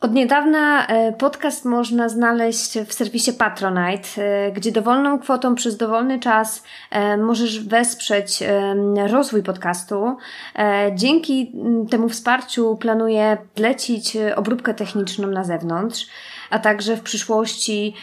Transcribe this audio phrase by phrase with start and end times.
[0.00, 6.18] Od niedawna e, podcast można znaleźć w serwisie Patronite, e, gdzie dowolną kwotą przez dowolny
[6.18, 8.42] czas e, możesz wesprzeć
[9.06, 10.16] rozwój podcastu.
[10.94, 11.52] Dzięki
[11.90, 16.06] temu wsparciu planuję lecić obróbkę techniczną na zewnątrz
[16.50, 17.94] a także w przyszłości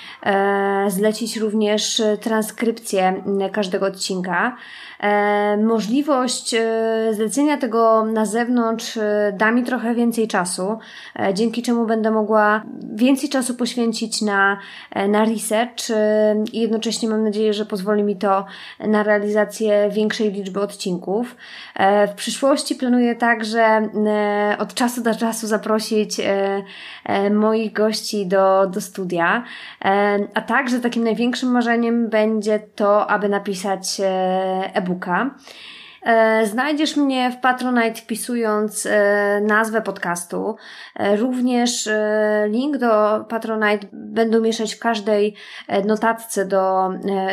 [0.88, 4.56] zlecić również transkrypcję każdego odcinka.
[5.00, 10.80] E, możliwość e, zlecenia tego na zewnątrz e, da mi trochę więcej czasu,
[11.34, 14.58] dzięki czemu będę mogła więcej czasu poświęcić na,
[15.09, 15.90] na research
[16.53, 18.45] i jednocześnie mam nadzieję, że pozwoli mi to
[18.80, 21.36] na realizację większej liczby odcinków.
[22.08, 23.90] W przyszłości planuję także
[24.59, 26.22] od czasu do czasu zaprosić
[27.31, 29.44] moich gości do, do studia,
[30.34, 35.36] a także takim największym marzeniem będzie to, aby napisać e e-booka.
[36.04, 40.56] E, znajdziesz mnie w Patronite wpisując e, nazwę podcastu.
[40.96, 41.90] E, również
[42.48, 45.36] link do Patronite będę mieszać w każdej
[45.86, 46.90] notatce do,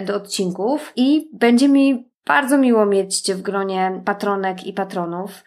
[0.06, 5.44] do odcinków i będzie mi bardzo miło mieć Cię w gronie patronek i patronów,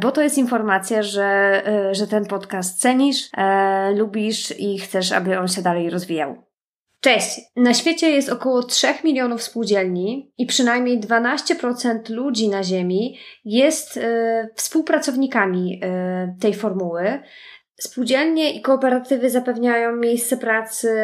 [0.00, 3.30] bo to jest informacja, że, że ten podcast cenisz,
[3.94, 6.43] lubisz i chcesz, aby on się dalej rozwijał.
[7.04, 7.40] Cześć!
[7.56, 14.00] Na świecie jest około 3 milionów spółdzielni i przynajmniej 12% ludzi na Ziemi jest y,
[14.54, 17.20] współpracownikami y, tej formuły.
[17.80, 20.94] Spółdzielnie i kooperatywy zapewniają miejsce pracy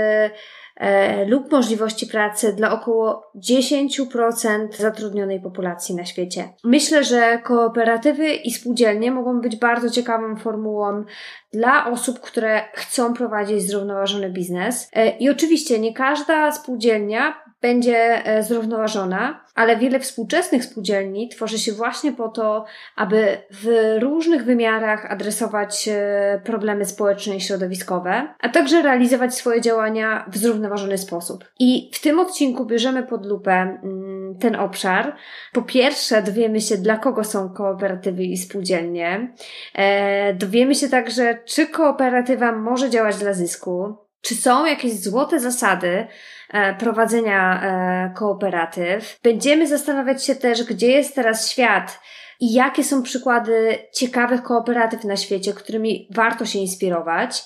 [1.27, 6.49] lub możliwości pracy dla około 10% zatrudnionej populacji na świecie.
[6.65, 11.05] Myślę, że kooperatywy i spółdzielnie mogą być bardzo ciekawą formułą
[11.53, 14.91] dla osób, które chcą prowadzić zrównoważony biznes.
[14.93, 21.73] E, I oczywiście nie każda spółdzielnia będzie e, zrównoważona, ale wiele współczesnych spółdzielni tworzy się
[21.73, 22.65] właśnie po to,
[22.97, 30.25] aby w różnych wymiarach adresować e, problemy społeczne i środowiskowe, a także realizować swoje działania
[30.29, 31.45] w zrównoważony sposób.
[31.59, 35.17] I w tym odcinku bierzemy pod lupę mm, ten obszar.
[35.53, 39.35] Po pierwsze, dowiemy się, dla kogo są kooperatywy i spółdzielnie.
[39.75, 46.07] E, dowiemy się także, czy kooperatywa może działać dla zysku, czy są jakieś złote zasady,
[46.53, 49.21] E, prowadzenia e, kooperatyw.
[49.23, 52.01] Będziemy zastanawiać się też, gdzie jest teraz świat
[52.41, 57.43] i jakie są przykłady ciekawych kooperatyw na świecie, którymi warto się inspirować.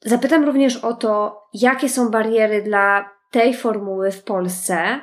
[0.00, 5.00] Zapytam również o to, jakie są bariery dla tej formuły w Polsce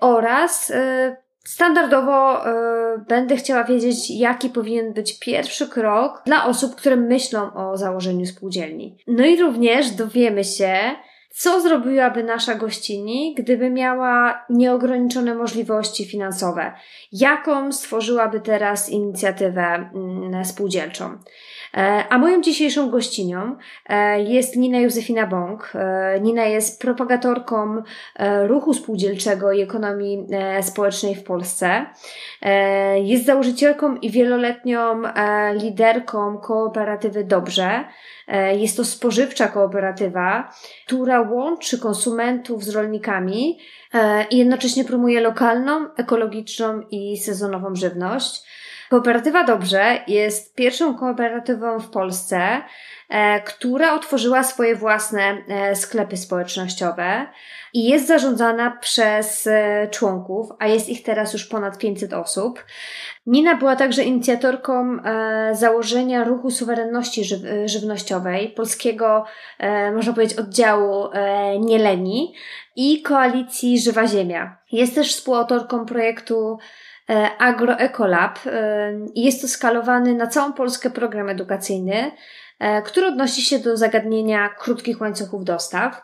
[0.00, 0.72] oraz
[1.46, 2.44] Standardowo
[3.08, 8.98] będę chciała wiedzieć, jaki powinien być pierwszy krok dla osób, które myślą o założeniu spółdzielni.
[9.06, 10.76] No i również dowiemy się,
[11.30, 16.72] co zrobiłaby nasza gościni, gdyby miała nieograniczone możliwości finansowe?
[17.12, 21.18] Jaką stworzyłaby teraz inicjatywę mm, spółdzielczą?
[21.76, 23.56] E, a moją dzisiejszą gościnią
[23.88, 25.72] e, jest Nina Józefina Bąk.
[25.74, 27.82] E, Nina jest propagatorką
[28.46, 30.26] ruchu spółdzielczego i ekonomii
[30.62, 31.86] społecznej w Polsce.
[33.02, 35.02] Jest założycielką i wieloletnią
[35.54, 37.84] liderką kooperatywy Dobrze.
[38.52, 40.52] Jest to spożywcza kooperatywa,
[40.86, 43.58] która łączy konsumentów z rolnikami
[44.30, 48.42] i jednocześnie promuje lokalną, ekologiczną i sezonową żywność.
[48.90, 52.62] Kooperatywa Dobrze jest pierwszą kooperatywą w Polsce,
[53.08, 57.26] e, która otworzyła swoje własne e, sklepy społecznościowe
[57.74, 62.64] i jest zarządzana przez e, członków, a jest ich teraz już ponad 500 osób.
[63.26, 64.98] Nina była także inicjatorką
[65.52, 67.24] założenia ruchu suwerenności
[67.64, 69.24] żywnościowej, polskiego,
[69.94, 71.08] można powiedzieć, oddziału
[71.60, 72.34] Nieleni
[72.76, 74.56] i koalicji Żywa Ziemia.
[74.72, 76.58] Jest też współautorką projektu
[77.38, 82.12] AgroEcolab e, jest to skalowany na całą Polskę program edukacyjny,
[82.58, 86.02] e, który odnosi się do zagadnienia krótkich łańcuchów dostaw.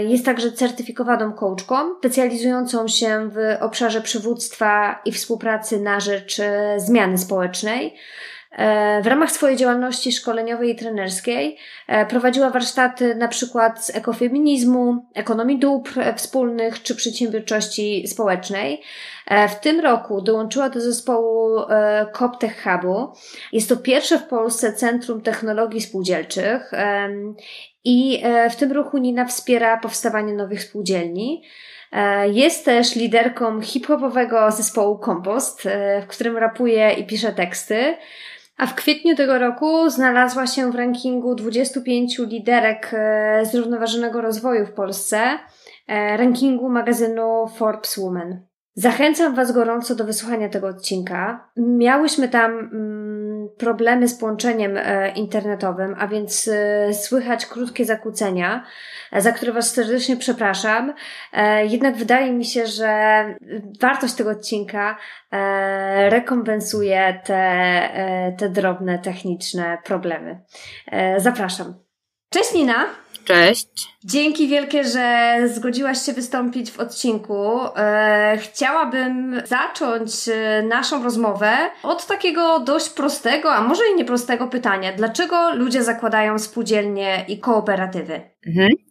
[0.00, 6.40] Jest także certyfikowaną coachką, specjalizującą się w obszarze przywództwa i współpracy na rzecz
[6.76, 7.96] zmiany społecznej.
[8.56, 11.56] E, w ramach swojej działalności szkoleniowej i trenerskiej
[11.86, 18.82] e, prowadziła warsztaty na przykład z ekofeminizmu, ekonomii dóbr wspólnych czy przedsiębiorczości społecznej.
[19.48, 21.60] W tym roku dołączyła do zespołu
[22.12, 23.12] CopTech Hubu.
[23.52, 26.70] Jest to pierwsze w Polsce Centrum Technologii Spółdzielczych
[27.84, 31.42] i w tym ruchu Nina wspiera powstawanie nowych spółdzielni.
[31.92, 37.96] E, jest też liderką hip-hopowego zespołu Kompost, e, w którym rapuje i pisze teksty.
[38.56, 44.72] A w kwietniu tego roku znalazła się w rankingu 25 liderek e, zrównoważonego rozwoju w
[44.72, 45.38] Polsce,
[46.16, 48.45] rankingu magazynu Forbes Woman.
[48.78, 51.50] Zachęcam Was gorąco do wysłuchania tego odcinka.
[51.56, 58.64] Miałyśmy tam mm, problemy z połączeniem e, internetowym, a więc e, słychać krótkie zakłócenia,
[59.12, 60.94] e, za które Was serdecznie przepraszam.
[61.68, 63.24] Jednak wydaje mi się, że
[63.80, 64.98] wartość tego odcinka
[66.08, 70.40] rekompensuje te, te drobne techniczne problemy.
[71.16, 71.74] Zapraszam.
[72.30, 73.05] Cześć Nina!
[73.26, 73.88] Cześć.
[74.04, 77.60] Dzięki wielkie, że zgodziłaś się wystąpić w odcinku.
[77.76, 84.92] E, chciałabym zacząć e, naszą rozmowę od takiego dość prostego, a może i nieprostego pytania.
[84.92, 88.20] Dlaczego ludzie zakładają spółdzielnie i kooperatywy?
[88.46, 88.85] Mhm.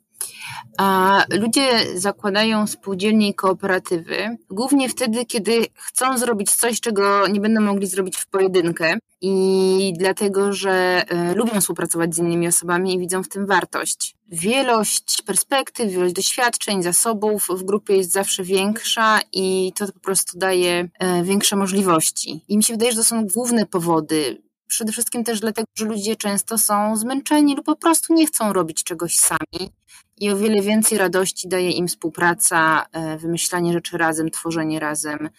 [0.77, 7.61] A ludzie zakładają spółdzielnie i kooperatywy głównie wtedy, kiedy chcą zrobić coś, czego nie będą
[7.61, 13.23] mogli zrobić w pojedynkę i dlatego, że y, lubią współpracować z innymi osobami i widzą
[13.23, 14.15] w tym wartość.
[14.27, 20.89] Wielość perspektyw, wielość doświadczeń, zasobów w grupie jest zawsze większa i to po prostu daje
[21.19, 22.45] y, większe możliwości.
[22.47, 24.44] I mi się wydaje, że to są główne powody.
[24.67, 28.83] Przede wszystkim też dlatego, że ludzie często są zmęczeni lub po prostu nie chcą robić
[28.83, 29.71] czegoś sami
[30.17, 35.29] i o wiele więcej radości daje im współpraca, e, wymyślanie rzeczy razem, tworzenie razem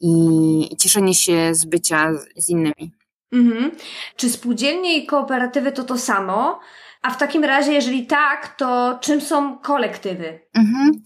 [0.00, 2.92] i cieszenie się z bycia z innymi.
[3.32, 3.70] Mhm.
[4.16, 6.60] Czy spółdzielnie i kooperatywy to to samo?
[7.02, 10.40] A w takim razie, jeżeli tak, to czym są kolektywy?
[10.54, 11.02] Mhm.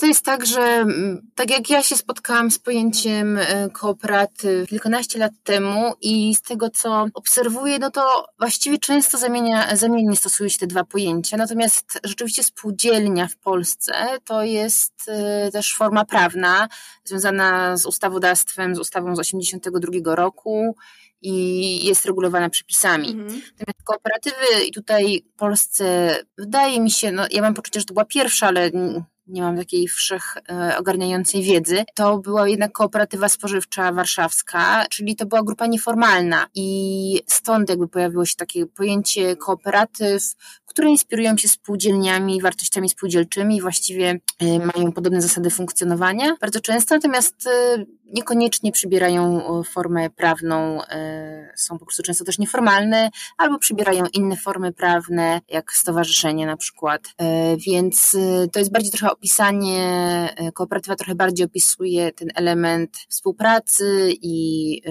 [0.00, 5.18] To jest tak, że mm, tak jak ja się spotkałam z pojęciem e, kooperatyw kilkanaście
[5.18, 10.58] lat temu i z tego, co obserwuję, no to właściwie często zamienia, zamiennie stosuje się
[10.58, 11.36] te dwa pojęcia.
[11.36, 13.92] Natomiast rzeczywiście spółdzielnia w Polsce
[14.24, 16.68] to jest e, też forma prawna
[17.04, 20.76] związana z ustawodawstwem, z ustawą z 1982 roku
[21.22, 23.08] i jest regulowana przepisami.
[23.08, 23.26] Mhm.
[23.28, 27.94] Natomiast kooperatywy i tutaj w Polsce wydaje mi się, no ja mam poczucie, że to
[27.94, 28.70] była pierwsza, ale
[29.26, 30.34] nie mam takiej wszech
[30.78, 37.68] ogarniającej wiedzy, to była jednak kooperatywa spożywcza warszawska, czyli to była grupa nieformalna i stąd
[37.68, 40.22] jakby pojawiło się takie pojęcie kooperatyw,
[40.66, 47.46] które inspirują się spółdzielniami, wartościami spółdzielczymi właściwie e, mają podobne zasady funkcjonowania bardzo często, natomiast
[47.46, 50.80] e, niekoniecznie przybierają formę prawną,
[51.56, 57.02] są po prostu często też nieformalne, albo przybierają inne formy prawne, jak stowarzyszenie na przykład.
[57.66, 58.16] Więc
[58.52, 59.84] to jest bardziej trochę opisanie,
[60.36, 64.82] e, kooperatywa trochę bardziej opisuje ten element współpracy i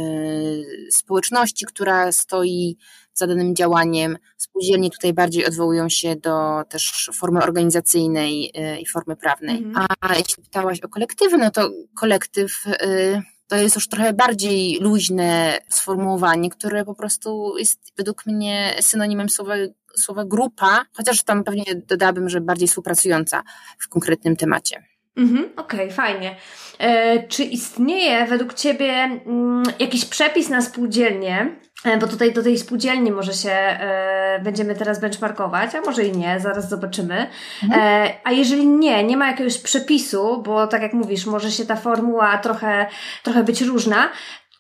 [0.92, 2.78] społeczności, która stoi
[3.16, 4.18] za danym działaniem.
[4.38, 9.58] Spółdzielnie tutaj bardziej odwołują się do też formy organizacyjnej y, i formy prawnej.
[9.58, 9.88] Mhm.
[10.02, 15.60] A jeśli pytałaś o kolektywy, no to kolektyw y, to jest już trochę bardziej luźne
[15.70, 19.54] sformułowanie, które po prostu jest według mnie synonimem słowa
[19.98, 23.44] słowa grupa, chociaż tam pewnie dodałabym, że bardziej współpracująca
[23.80, 24.95] w konkretnym temacie.
[25.18, 26.36] Mhm, Okej, okay, fajnie.
[26.80, 31.56] E, czy istnieje według Ciebie mm, jakiś przepis na spółdzielnie?
[31.86, 36.18] E, bo tutaj do tej spółdzielni może się e, będziemy teraz benchmarkować, a może i
[36.18, 37.28] nie, zaraz zobaczymy.
[37.64, 37.82] Mhm.
[37.82, 41.76] E, a jeżeli nie, nie ma jakiegoś przepisu, bo tak jak mówisz, może się ta
[41.76, 42.86] formuła trochę,
[43.24, 44.10] trochę być różna,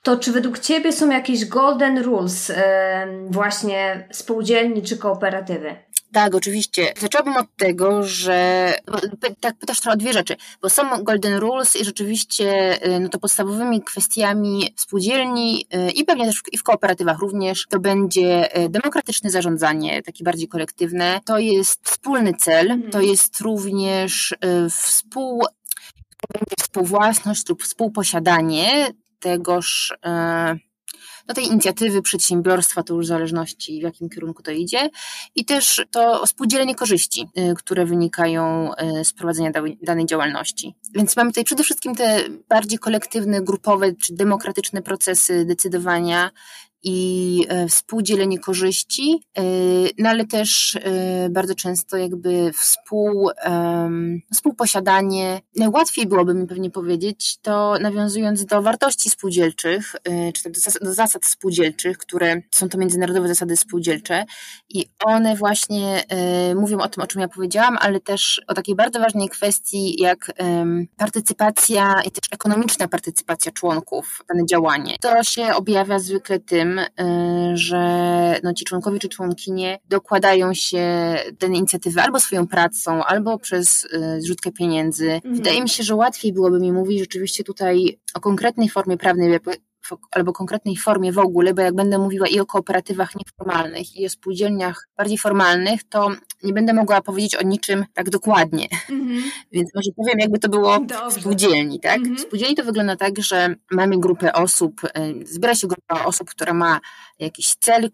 [0.05, 2.55] to czy według Ciebie są jakieś golden rules yy,
[3.29, 5.75] właśnie spółdzielni czy kooperatywy?
[6.15, 6.93] Tak, oczywiście.
[6.99, 8.73] Zaczęłabym od tego, że
[9.39, 13.19] tak pytasz trochę o dwie rzeczy, bo są golden rules i rzeczywiście y, no to
[13.19, 19.29] podstawowymi kwestiami spółdzielni y, i pewnie też i w kooperatywach również to będzie y, demokratyczne
[19.29, 21.19] zarządzanie, takie bardziej kolektywne.
[21.25, 22.91] To jest wspólny cel, mhm.
[22.91, 24.35] to jest również
[24.69, 25.43] współ
[26.59, 28.87] współwłasność lub współposiadanie
[29.19, 30.55] tegoż, e,
[31.27, 34.89] no tej inicjatywy przedsiębiorstwa, to już w zależności w jakim kierunku to idzie
[35.35, 39.51] i też to spółdzielenie korzyści, e, które wynikają e, z prowadzenia
[39.81, 40.75] danej działalności.
[40.93, 46.31] Więc mamy tutaj przede wszystkim te bardziej kolektywne, grupowe czy demokratyczne procesy decydowania
[46.87, 49.19] i współdzielenie korzyści,
[49.97, 50.77] no ale też
[51.29, 53.29] bardzo często jakby współ,
[54.33, 55.41] współposiadanie.
[55.55, 59.95] Najłatwiej byłoby mi pewnie powiedzieć to nawiązując do wartości spółdzielczych,
[60.33, 60.49] czy
[60.81, 64.25] do zasad spółdzielczych, które są to międzynarodowe zasady spółdzielcze
[64.69, 66.03] i one właśnie
[66.55, 70.31] mówią o tym, o czym ja powiedziałam, ale też o takiej bardzo ważnej kwestii jak
[70.97, 74.95] partycypacja i też ekonomiczna partycypacja członków w dane działanie.
[75.01, 77.79] To się objawia zwykle tym, y, że
[78.43, 84.21] no, ci członkowie czy członkinie dokładają się do inicjatywy albo swoją pracą, albo przez y,
[84.21, 85.11] zrzutkę pieniędzy.
[85.11, 85.35] Mhm.
[85.35, 89.39] Wydaje mi się, że łatwiej byłoby mi mówić rzeczywiście tutaj o konkretnej formie prawnej,
[90.11, 94.09] albo konkretnej formie w ogóle, bo jak będę mówiła i o kooperatywach nieformalnych, i o
[94.09, 96.11] spółdzielniach bardziej formalnych, to
[96.43, 98.67] nie będę mogła powiedzieć o niczym tak dokładnie.
[98.89, 99.21] Mm-hmm.
[99.51, 101.09] Więc może powiem, jakby to było Dobrze.
[101.09, 102.01] w spółdzielni, tak?
[102.01, 102.15] Mm-hmm.
[102.15, 104.89] W spółdzielni to wygląda tak, że mamy grupę osób, y,
[105.25, 106.79] zbiera się grupa osób, która ma
[107.19, 107.89] jakiś cel, y,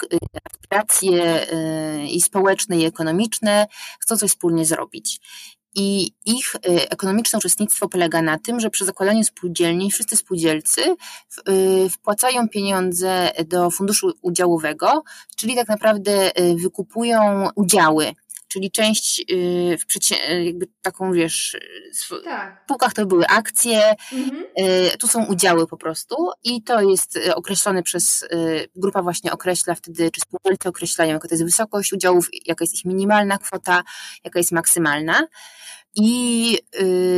[0.51, 3.67] aspiracje y, i społeczne, i ekonomiczne,
[3.99, 5.19] chcą coś wspólnie zrobić.
[5.75, 10.81] I ich y, ekonomiczne uczestnictwo polega na tym, że przy zakładaniu spółdzielni wszyscy spółdzielcy
[11.49, 15.03] y, wpłacają pieniądze do funduszu udziałowego,
[15.35, 18.13] czyli tak naprawdę y, wykupują udziały
[18.51, 19.25] czyli część
[19.79, 21.57] w przecie- jakby taką, wiesz,
[22.09, 22.61] w tak.
[22.65, 24.43] spółkach to były akcje, mhm.
[24.99, 28.27] tu są udziały po prostu i to jest określone przez,
[28.75, 32.85] grupa właśnie określa wtedy, czy spółdzielcy określają, jaka to jest wysokość udziałów, jaka jest ich
[32.85, 33.83] minimalna kwota,
[34.23, 35.27] jaka jest maksymalna.
[35.95, 36.57] I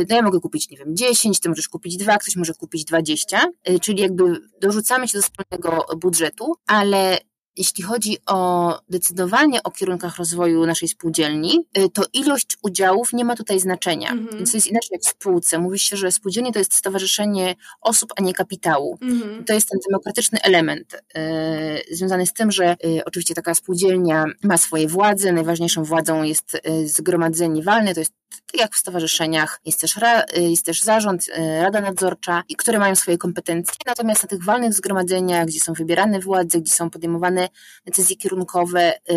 [0.08, 3.46] no ja mogę kupić, nie wiem, 10, ty możesz kupić 2, ktoś może kupić 20,
[3.66, 7.18] yy, czyli jakby dorzucamy się do wspólnego budżetu, ale
[7.56, 13.36] jeśli chodzi o decydowanie o kierunkach rozwoju naszej spółdzielni, y, to ilość udziałów nie ma
[13.36, 14.10] tutaj znaczenia.
[14.10, 14.36] Mhm.
[14.36, 15.58] Więc to jest inaczej jak w spółce.
[15.58, 18.98] Mówi się, że spółdzielnie to jest stowarzyszenie osób, a nie kapitału.
[19.02, 19.44] Mhm.
[19.44, 24.58] To jest ten demokratyczny element y, związany z tym, że y, oczywiście taka spółdzielnia ma
[24.58, 25.32] swoje władze.
[25.32, 29.94] Najważniejszą władzą jest y, zgromadzenie walne, to jest tak jak w stowarzyszeniach, jest też,
[30.36, 33.74] jest też zarząd, y, rada nadzorcza, i które mają swoje kompetencje.
[33.86, 37.48] Natomiast na tych walnych zgromadzeniach, gdzie są wybierane władze, gdzie są podejmowane
[37.86, 39.14] decyzje kierunkowe, y,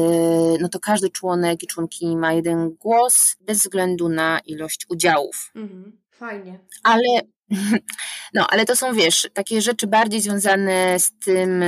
[0.62, 5.52] no to każdy członek i członkini ma jeden głos, bez względu na ilość udziałów.
[5.56, 5.98] Mhm.
[6.12, 6.60] Fajnie.
[6.84, 7.22] Ale,
[8.34, 11.64] no, ale to są, wiesz, takie rzeczy bardziej związane z tym,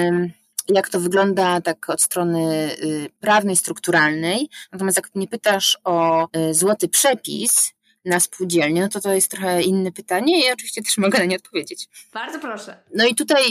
[0.76, 4.50] jak to wygląda tak od strony y, prawnej, strukturalnej.
[4.72, 7.74] Natomiast jak mnie pytasz o y, złoty przepis
[8.06, 11.36] na spółdzielnię, no to to jest trochę inne pytanie i oczywiście też mogę na nie
[11.36, 11.88] odpowiedzieć.
[12.14, 12.78] Bardzo proszę.
[12.96, 13.44] No i tutaj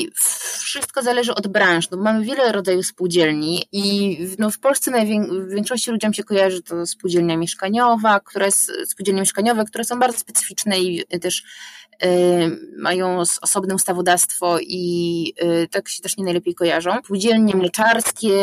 [0.59, 1.91] wszystko zależy od branż.
[1.91, 4.91] No, mamy wiele rodzajów spółdzielni i no, w Polsce
[5.47, 8.49] w większości ludziom się kojarzy to spółdzielnia mieszkaniowa, które
[8.87, 11.43] spółdzielnie mieszkaniowe, które są bardzo specyficzne i też
[12.79, 16.91] mają osobne ustawodawstwo i y, tak się też nie najlepiej kojarzą.
[17.05, 18.37] Spółdzielnie mleczarskie,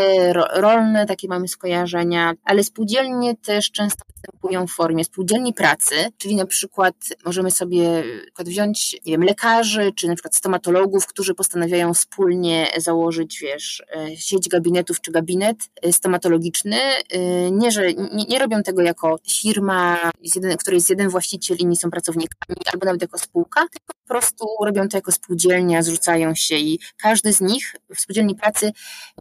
[0.54, 6.46] rolne, takie mamy skojarzenia, ale spółdzielnie też często występują w formie spółdzielni pracy, czyli na
[6.46, 8.04] przykład możemy sobie
[8.40, 14.50] wziąć nie wiem, lekarzy, czy na przykład stomatologów, którzy postanawiają wspólnie założyć, wiesz, e, sieć
[14.50, 16.78] gabinetów czy gabinet e, stomatologiczny.
[16.78, 21.78] E, nie, że nie, nie robią tego jako firma, w której jest jeden właściciel, inni
[21.78, 26.56] są pracownikami, albo nawet jako spółka, tylko po prostu robią to jako spółdzielnia, zrzucają się
[26.56, 28.72] i każdy z nich w spółdzielni pracy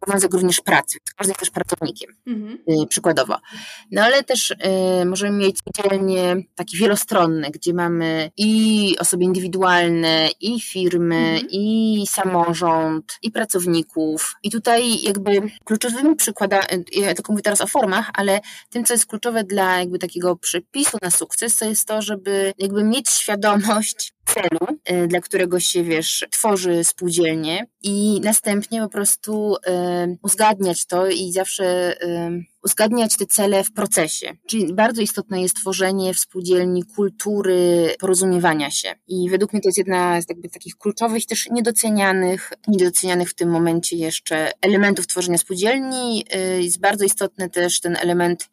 [0.03, 2.59] obowiązek również pracy, każdy jest też pracownikiem, mhm.
[2.88, 3.37] przykładowo.
[3.91, 4.55] No ale też
[5.07, 11.47] możemy mieć spółdzielnie takie wielostronne, gdzie mamy i osoby indywidualne, i firmy, mhm.
[11.50, 14.35] i samorząd, i pracowników.
[14.43, 19.07] I tutaj jakby kluczowymi przykładami, ja tylko mówię teraz o formach, ale tym, co jest
[19.07, 24.79] kluczowe dla jakby takiego przepisu na sukces, to jest to, żeby jakby mieć świadomość celu,
[24.91, 31.33] y, dla którego się, wiesz, tworzy spółdzielnie i następnie po prostu y, uzgadniać to i
[31.33, 34.37] zawsze y, uzgadniać te cele w procesie.
[34.47, 38.94] Czyli bardzo istotne jest tworzenie w spółdzielni kultury porozumiewania się.
[39.09, 43.50] I według mnie to jest jedna z jakby takich kluczowych, też niedocenianych, niedocenianych w tym
[43.50, 46.25] momencie jeszcze elementów tworzenia spółdzielni.
[46.61, 48.50] Jest bardzo istotny też ten element,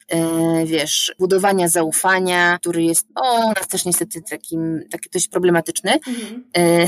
[0.66, 5.92] wiesz, budowania zaufania, który jest, o, nas też niestety takim, taki dość problematyczny.
[5.94, 6.44] Mhm.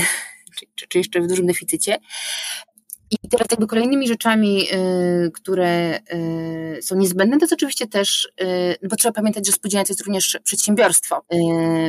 [0.76, 1.98] Czy, czy, jeszcze w dużym deficycie.
[3.10, 4.66] I teraz jakby kolejnymi rzeczami,
[5.26, 5.98] y, które
[6.78, 8.28] y, są niezbędne, to jest oczywiście też,
[8.82, 11.22] y, bo trzeba pamiętać, że spółdzielnia to jest również przedsiębiorstwo,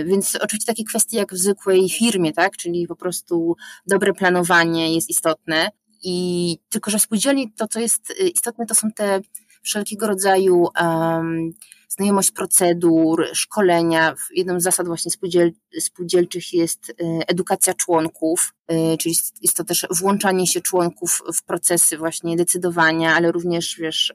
[0.06, 3.56] więc oczywiście takie kwestie jak w zwykłej firmie, tak, czyli po prostu
[3.88, 5.70] dobre planowanie jest istotne.
[6.04, 9.20] I tylko, że w spółdzielni to, co jest istotne, to są te
[9.64, 11.52] wszelkiego rodzaju um,
[11.90, 14.16] znajomość procedur, szkolenia.
[14.32, 16.96] Jedną z zasad właśnie spółdziel, spółdzielczych jest
[17.28, 18.54] edukacja członków,
[19.00, 24.14] czyli jest to też włączanie się członków w procesy właśnie decydowania, ale również wiesz,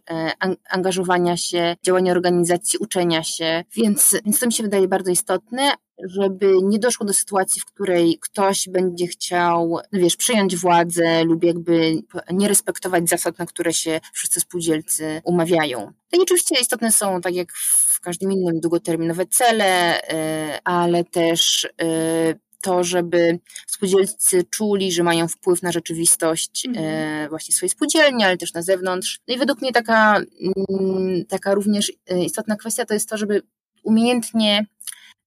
[0.70, 5.72] angażowania się, działania organizacji, uczenia się, więc, więc to mi się wydaje bardzo istotne,
[6.04, 11.44] żeby nie doszło do sytuacji, w której ktoś będzie chciał, no wiesz, przejąć władzę lub
[11.44, 12.02] jakby
[12.32, 15.92] nie respektować zasad, na które się wszyscy spółdzielcy umawiają.
[16.12, 17.52] No i oczywiście istotne są, tak jak
[18.00, 25.28] w każdym innym, długoterminowe cele, y, ale też y, to, żeby spółdzielcy czuli, że mają
[25.28, 27.28] wpływ na rzeczywistość mm.
[27.28, 29.20] właśnie swojej spółdzielni, ale też na zewnątrz.
[29.28, 33.42] No i według mnie taka, mm, taka również istotna kwestia to jest to, żeby
[33.82, 34.66] umiejętnie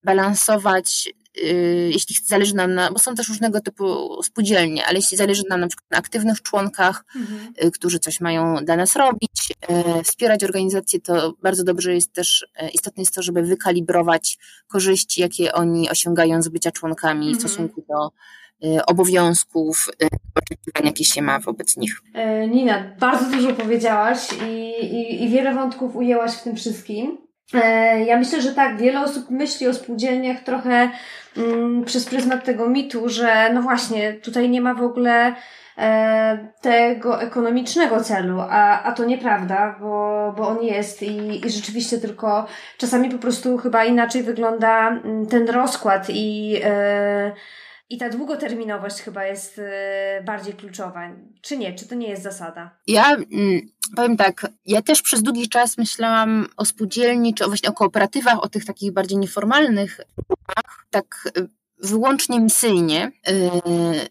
[0.04, 1.14] balansować,
[1.90, 5.68] jeśli zależy nam na, bo są też różnego typu spółdzielnie, ale jeśli zależy nam na
[5.68, 7.54] przykład na aktywnych członkach, mhm.
[7.66, 9.54] Y, którzy coś mają dla nas robić,
[10.00, 14.38] y, wspierać organizację, to bardzo dobrze jest też, istotne jest to, żeby wykalibrować
[14.68, 17.38] korzyści, jakie oni osiągają z bycia członkami mhm.
[17.38, 18.10] w stosunku do
[18.88, 19.90] obowiązków,
[20.36, 22.02] oczekiwań, jakie się ma wobec nich.
[22.14, 27.18] E, Nina, bardzo dużo powiedziałaś i, i, i wiele wątków ujęłaś w tym wszystkim.
[27.54, 30.90] E, ja myślę, że tak, wiele osób myśli o spółdzielniach trochę
[31.38, 35.36] mm, przez pryzmat tego mitu, że no właśnie, tutaj nie ma w ogóle
[35.78, 41.98] e, tego ekonomicznego celu, a, a to nieprawda, bo, bo on jest i, i rzeczywiście
[41.98, 42.46] tylko
[42.78, 47.32] czasami po prostu chyba inaczej wygląda mm, ten rozkład i e,
[47.90, 49.64] i ta długoterminowość chyba jest y,
[50.26, 51.10] bardziej kluczowa.
[51.42, 51.74] Czy nie?
[51.74, 52.78] Czy to nie jest zasada?
[52.88, 53.62] Ja mm,
[53.96, 58.50] powiem tak, ja też przez długi czas myślałam o spółdzielni, czy właśnie o kooperatywach, o
[58.50, 60.00] tych takich bardziej nieformalnych,
[60.90, 61.48] tak y,
[61.84, 63.32] wyłącznie misyjnie, y,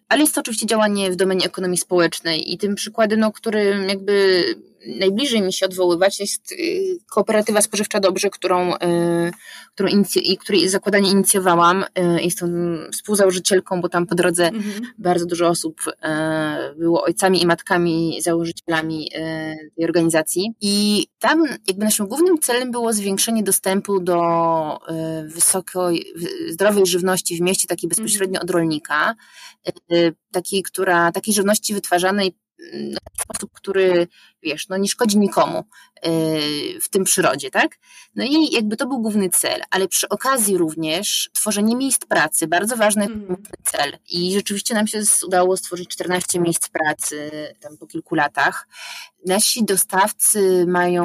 [0.08, 4.44] ale jest to oczywiście działanie w domenie ekonomii społecznej i tym przykładem, no, którym jakby
[4.86, 6.56] najbliżej mi się odwoływać jest y,
[7.10, 8.78] kooperatywa spożywcza Dobrze, którą, y,
[9.74, 11.82] którą inicy- której zakładanie inicjowałam.
[11.82, 14.86] Y, jestem współzałożycielką, bo tam po drodze mhm.
[14.98, 15.82] bardzo dużo osób
[16.76, 19.10] było ojcami i matkami, założycielami
[19.76, 20.52] tej organizacji.
[20.60, 24.20] I tam jakby naszym głównym celem było zwiększenie dostępu do
[25.24, 26.04] wysokoj,
[26.50, 28.44] zdrowej żywności w mieście, takiej bezpośrednio mhm.
[28.44, 29.14] od rolnika,
[30.32, 32.34] takiej, która, takiej żywności wytwarzanej
[33.18, 34.08] w sposób, który,
[34.42, 35.64] wiesz, no nie szkodzi nikomu
[36.06, 37.78] y, w tym przyrodzie, tak?
[38.14, 42.76] No i jakby to był główny cel, ale przy okazji również tworzenie miejsc pracy, bardzo
[42.76, 43.36] ważny mm.
[43.64, 43.98] cel.
[44.10, 48.68] I rzeczywiście nam się udało stworzyć 14 miejsc pracy tam po kilku latach.
[49.26, 51.04] Nasi dostawcy mają,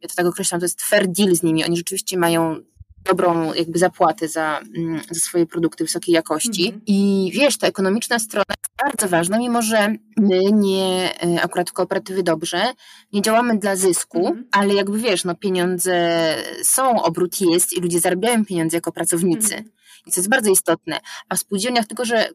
[0.00, 2.60] ja to tak określam, to jest fair deal z nimi, oni rzeczywiście mają
[3.08, 6.66] dobrą jakby zapłatę za, mm, za swoje produkty wysokiej jakości.
[6.66, 6.82] Mhm.
[6.86, 12.22] I wiesz, ta ekonomiczna strona jest bardzo ważna, mimo że my nie, e, akurat kooperatywy
[12.22, 12.72] dobrze,
[13.12, 14.46] nie działamy dla zysku, mhm.
[14.52, 19.54] ale jakby wiesz, no pieniądze są, obrót jest i ludzie zarabiają pieniądze jako pracownicy.
[19.54, 19.76] Mhm.
[20.06, 21.00] I to jest bardzo istotne.
[21.28, 22.28] A w spółdzielniach, tylko że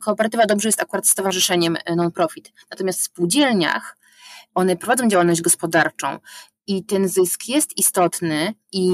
[0.00, 2.52] kooperatywa dobrze jest akurat stowarzyszeniem e, non-profit.
[2.70, 3.96] Natomiast w spółdzielniach
[4.54, 6.18] one prowadzą działalność gospodarczą
[6.66, 8.88] i ten zysk jest istotny i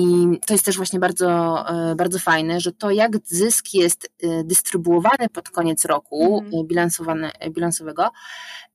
[0.47, 5.29] to jest też właśnie bardzo, e, bardzo fajne, że to jak zysk jest e, dystrybuowany
[5.33, 6.67] pod koniec roku mm.
[6.67, 8.11] bilansowany, bilansowego,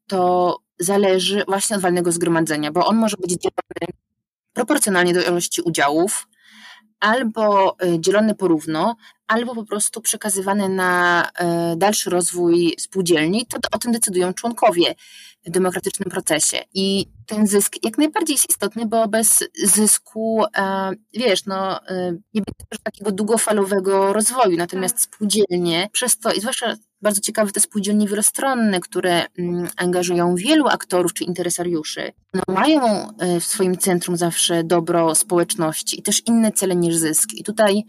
[0.08, 3.94] to zależy właśnie od walnego zgromadzenia, bo on może być dzielony
[4.54, 6.28] proporcjonalnie do ilości udziałów,
[7.00, 8.96] albo dzielony porówno,
[9.28, 11.30] albo po prostu przekazywany na
[11.78, 13.46] dalszy rozwój spółdzielni.
[13.46, 14.96] To o tym decydują członkowie
[15.48, 16.58] w demokratycznym procesie.
[16.74, 22.42] I ten zysk jak najbardziej jest istotny, bo bez zysku, e, wiesz, no, e, nie
[22.42, 24.58] będzie też takiego długofalowego rozwoju.
[24.58, 25.04] Natomiast tak.
[25.04, 31.14] spółdzielnie, przez to, i zwłaszcza bardzo ciekawe te spółdzielnie wielostronne, które mm, angażują wielu aktorów
[31.14, 36.76] czy interesariuszy, no, mają e, w swoim centrum zawsze dobro społeczności i też inne cele
[36.76, 37.30] niż zysk.
[37.34, 37.84] I tutaj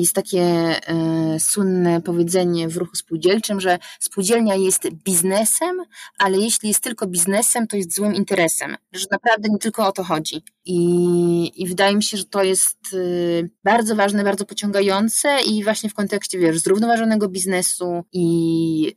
[0.00, 5.82] jest takie e, słynne powiedzenie w ruchu spółdzielczym, że spółdzielnia jest biznesem,
[6.18, 8.76] ale jeśli jest tylko biznesem, to jest złym interesem.
[8.92, 10.42] Że naprawdę nie tylko o to chodzi.
[10.64, 12.98] I, i wydaje mi się, że to jest e,
[13.64, 18.96] bardzo ważne, bardzo pociągające i właśnie w kontekście, wiesz, zrównoważonego biznesu i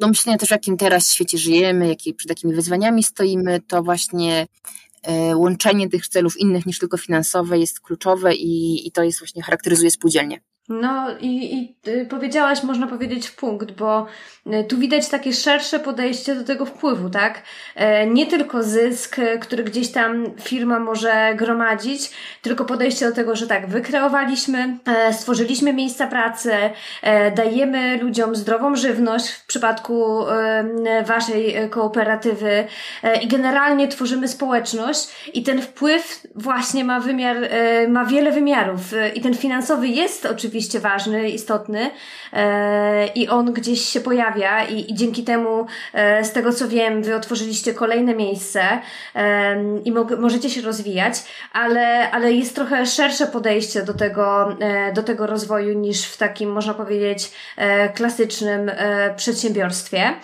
[0.00, 4.46] no myślenia też, w jakim teraz świecie żyjemy, jakie, przed jakimi wyzwaniami stoimy, to właśnie
[4.95, 4.95] E,
[5.34, 9.90] łączenie tych celów innych niż tylko finansowe jest kluczowe i, i to jest właśnie charakteryzuje
[9.90, 10.40] spółdzielnie.
[10.68, 14.06] No i, i y, powiedziałaś, można powiedzieć, w punkt, bo
[14.46, 17.42] y, tu widać takie szersze podejście do tego wpływu, tak?
[17.74, 22.10] E, nie tylko zysk, y, który gdzieś tam firma może gromadzić,
[22.42, 26.52] tylko podejście do tego, że tak, wykreowaliśmy, e, stworzyliśmy miejsca pracy,
[27.02, 30.26] e, dajemy ludziom zdrową żywność w przypadku
[31.04, 32.64] waszej kooperatywy
[33.22, 37.36] i generalnie tworzymy społeczność i ten wpływ właśnie ma wymiar,
[37.88, 38.80] ma wiele wymiarów
[39.14, 41.90] i ten finansowy jest oczywiście oczywiście ważny, istotny
[42.32, 47.02] e, i on gdzieś się pojawia i, i dzięki temu, e, z tego co wiem,
[47.02, 48.80] wy otworzyliście kolejne miejsce
[49.14, 51.14] e, i mo możecie się rozwijać,
[51.52, 56.52] ale, ale jest trochę szersze podejście do tego, e, do tego rozwoju niż w takim,
[56.52, 60.14] można powiedzieć, e, klasycznym e, przedsiębiorstwie.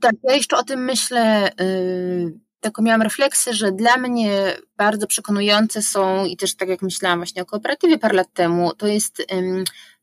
[0.00, 1.50] Tak, ja jeszcze o tym myślę.
[1.60, 7.18] Yy taką miałam refleksję, że dla mnie bardzo przekonujące są i też tak jak myślałam
[7.18, 9.22] właśnie o kooperatywie parę lat temu, to jest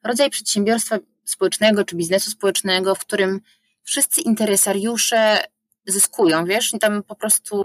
[0.03, 3.41] rodzaj przedsiębiorstwa społecznego czy biznesu społecznego, w którym
[3.83, 5.43] wszyscy interesariusze
[5.85, 7.63] zyskują, wiesz, i tam po prostu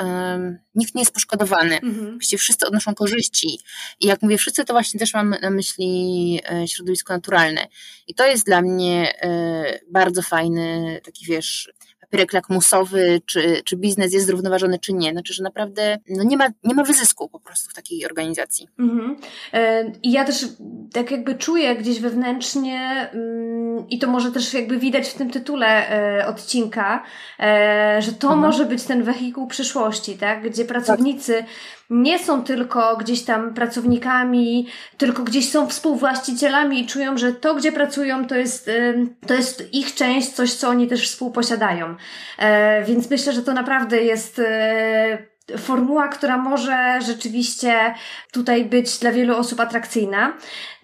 [0.00, 1.80] um, nikt nie jest poszkodowany.
[1.80, 2.10] Mhm.
[2.12, 3.58] Właściwie wszyscy odnoszą korzyści.
[4.00, 7.66] I jak mówię wszyscy, to właśnie też mam na myśli e, środowisko naturalne.
[8.06, 11.72] I to jest dla mnie e, bardzo fajny, taki wiesz,
[12.14, 15.12] papierek lakmusowy, czy, czy biznes jest zrównoważony, czy nie.
[15.12, 18.68] Znaczy, że naprawdę no nie, ma, nie ma wyzysku po prostu w takiej organizacji.
[18.78, 19.16] Mhm.
[19.52, 20.46] E, I ja też
[20.92, 25.90] tak jakby czuję gdzieś wewnętrznie mm, i to może też jakby widać w tym tytule
[25.90, 27.02] e, odcinka,
[27.40, 28.40] e, że to mhm.
[28.40, 30.50] może być ten wehikuł przyszłości, tak?
[30.50, 31.46] Gdzie pracownicy tak
[31.90, 34.66] nie są tylko gdzieś tam pracownikami,
[34.96, 38.70] tylko gdzieś są współwłaścicielami i czują, że to, gdzie pracują, to jest,
[39.26, 41.94] to jest ich część, coś, co oni też współposiadają.
[42.38, 47.94] E, więc myślę, że to naprawdę jest e, formuła, która może rzeczywiście
[48.32, 50.32] tutaj być dla wielu osób atrakcyjna.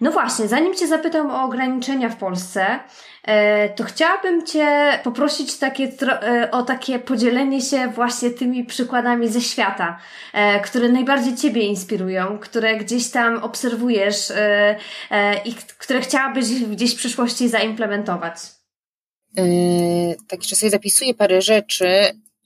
[0.01, 2.79] No właśnie, zanim Cię zapytam o ograniczenia w Polsce,
[3.23, 9.41] E, to chciałabym Cię poprosić takie, e, o takie podzielenie się właśnie tymi przykładami ze
[9.41, 9.99] świata,
[10.33, 14.33] e, które najbardziej Ciebie inspirują, które gdzieś tam obserwujesz
[15.45, 18.35] i które chciałabyś gdzieś w przyszłości zaimplementować.
[20.27, 21.85] tak, jeszcze sobie zapisuję parę rzeczy,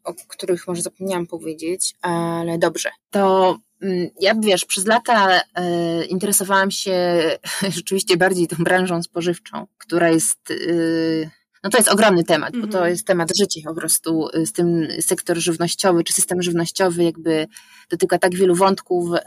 [0.06, 2.90] o których może zapomniałam powiedzieć, ale dobrze.
[3.10, 7.22] To Mm, ja wiesz, przez lata e, interesowałam się
[7.78, 10.52] rzeczywiście bardziej tą branżą spożywczą, która jest.
[10.52, 12.66] E, no to jest ogromny temat, mm -hmm.
[12.66, 12.92] bo to mhm.
[12.92, 14.28] jest temat życia po prostu.
[14.46, 17.48] Z tym sektor żywnościowy czy system żywnościowy jakby
[17.90, 19.22] dotyka tak wielu wątków, e,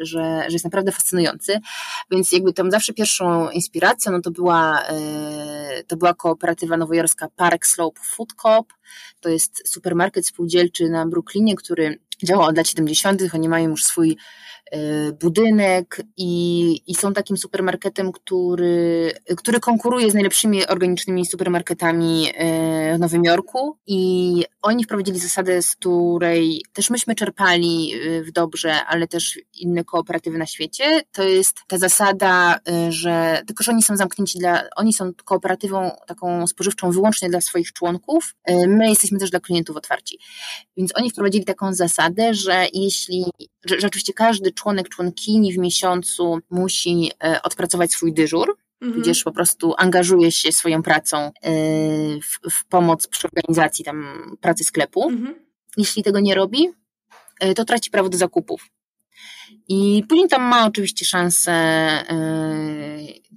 [0.00, 1.60] że, że jest naprawdę fascynujący.
[2.10, 7.66] Więc jakby tam zawsze pierwszą inspiracją no to była, e, to była kooperatywa nowojorska Park
[7.66, 8.72] Slope Food Coop.
[9.20, 13.22] To jest supermarket spółdzielczy na Brooklynie, który działa od lat 70.
[13.34, 14.16] Oni mają już swój
[15.20, 22.98] budynek i, i są takim supermarketem, który, który konkuruje z najlepszymi organicznymi supermarketami e, w
[22.98, 29.08] Nowym Jorku i oni wprowadzili zasadę, z której też myśmy czerpali e, w dobrze, ale
[29.08, 31.02] też inne kooperatywy na świecie.
[31.12, 36.46] To jest ta zasada, że tylko, że oni są zamknięci dla, oni są kooperatywą taką
[36.46, 38.34] spożywczą wyłącznie dla swoich członków.
[38.68, 40.18] My jesteśmy też dla klientów otwarci.
[40.76, 43.24] Więc oni wprowadzili taką zasadę, że jeśli,
[43.64, 49.02] że, że oczywiście każdy członek, członkini w miesiącu musi e, odpracować swój dyżur, mhm.
[49.02, 51.30] gdzież po prostu angażuje się swoją pracą e,
[52.20, 54.06] w, w pomoc przy organizacji tam
[54.40, 55.10] pracy sklepu.
[55.10, 55.34] Mhm.
[55.76, 56.68] Jeśli tego nie robi,
[57.40, 58.68] e, to traci prawo do zakupów.
[59.68, 61.52] I później tam ma oczywiście szansę,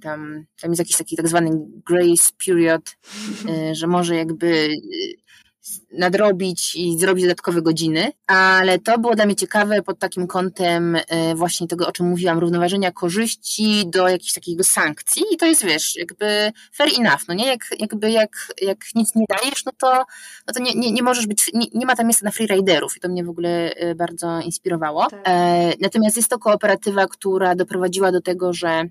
[0.02, 1.50] tam, tam jest jakiś taki tak zwany
[1.86, 2.96] grace period,
[3.78, 4.68] że może jakby
[5.92, 11.34] nadrobić i zrobić dodatkowe godziny, ale to było dla mnie ciekawe pod takim kątem e,
[11.34, 15.96] właśnie tego, o czym mówiłam, równoważenia korzyści do jakichś takiego sankcji i to jest, wiesz,
[15.96, 17.46] jakby fair enough, no nie?
[17.46, 20.04] Jak, jakby jak, jak nic nie dajesz, no to,
[20.46, 23.00] no to nie, nie, nie możesz być, nie, nie ma tam miejsca na freeriderów i
[23.00, 25.06] to mnie w ogóle e, bardzo inspirowało.
[25.10, 25.20] Tak.
[25.26, 28.84] E, natomiast jest to kooperatywa, która doprowadziła do tego, że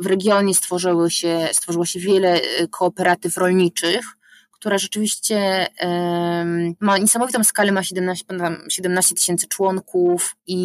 [0.00, 4.16] w regionie stworzyło się, stworzyło się wiele kooperatyw rolniczych,
[4.66, 5.66] która rzeczywiście
[6.80, 8.24] ma niesamowitą skalę, ma 17,
[8.68, 10.56] 17 tysięcy członków i,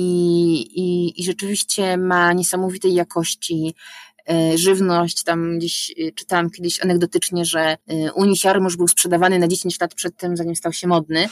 [0.62, 3.76] i, i rzeczywiście ma niesamowitej jakości
[4.30, 5.24] e, żywność.
[5.24, 7.78] Tam gdzieś e, czytałam kiedyś anegdotycznie, że e,
[8.14, 11.30] Unisiarm już był sprzedawany na 10 lat przed tym, zanim stał się modny.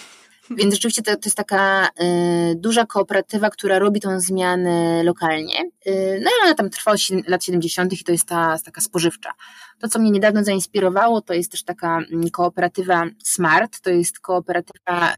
[0.50, 5.60] Więc rzeczywiście to, to jest taka y, duża kooperatywa, która robi tą zmianę lokalnie.
[5.88, 7.94] Y, no i ona tam trwa od lat 70.
[7.94, 9.32] i to jest ta taka spożywcza.
[9.80, 15.16] To, co mnie niedawno zainspirowało, to jest też taka mm, kooperatywa Smart, to jest kooperatywa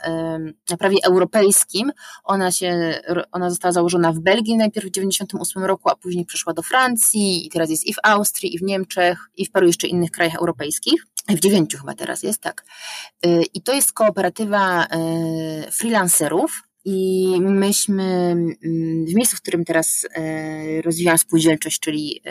[0.70, 1.92] na prawie europejskim.
[2.24, 6.62] Ona, się, ona została założona w Belgii najpierw w 98 roku, a później przeszła do
[6.62, 10.12] Francji i teraz jest i w Austrii, i w Niemczech, i w paru jeszcze innych
[10.12, 11.06] krajach europejskich.
[11.30, 12.66] W dziewięciu chyba teraz jest, tak.
[13.26, 20.08] Y, I to jest kooperatywa y, freelancerów, i myśmy mm, w miejscu, w którym teraz
[20.16, 22.22] e, rozwijam spółdzielczość, czyli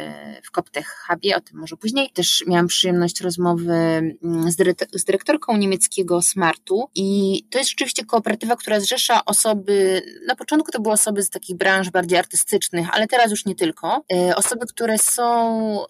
[0.45, 4.51] w Koptech Hubie, o tym może później, też miałam przyjemność rozmowy mm,
[4.93, 10.81] z dyrektorką niemieckiego Smartu i to jest rzeczywiście kooperatywa, która zrzesza osoby, na początku to
[10.81, 14.05] były osoby z takich branż bardziej artystycznych, ale teraz już nie tylko,
[14.37, 15.85] osoby, które są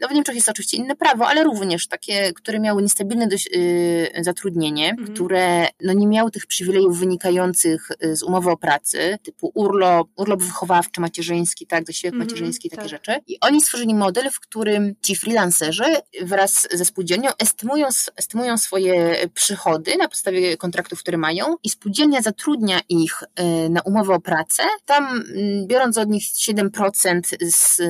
[0.00, 4.10] no w Niemczech jest oczywiście inne prawo, ale również takie, które miały niestabilne dość, y,
[4.20, 5.14] zatrudnienie, mhm.
[5.14, 10.42] które no nie miały tych przywilejów wynikających y, z umowy o pracy, typu urlop, urlop
[10.42, 12.90] wychowawczy, macierzyński, tak, zasiłek mhm, macierzyński, takie tak.
[12.90, 13.12] rzeczy.
[13.26, 15.84] I oni stworzyli model, w którym ci freelancerzy
[16.22, 17.86] wraz ze spółdzielnią estymują,
[18.16, 24.14] estymują swoje przychody na podstawie kontraktów, które mają i spółdzielnia zatrudnia ich y, na umowę
[24.14, 27.82] o pracę, tam mm, biorąc od nich 7% z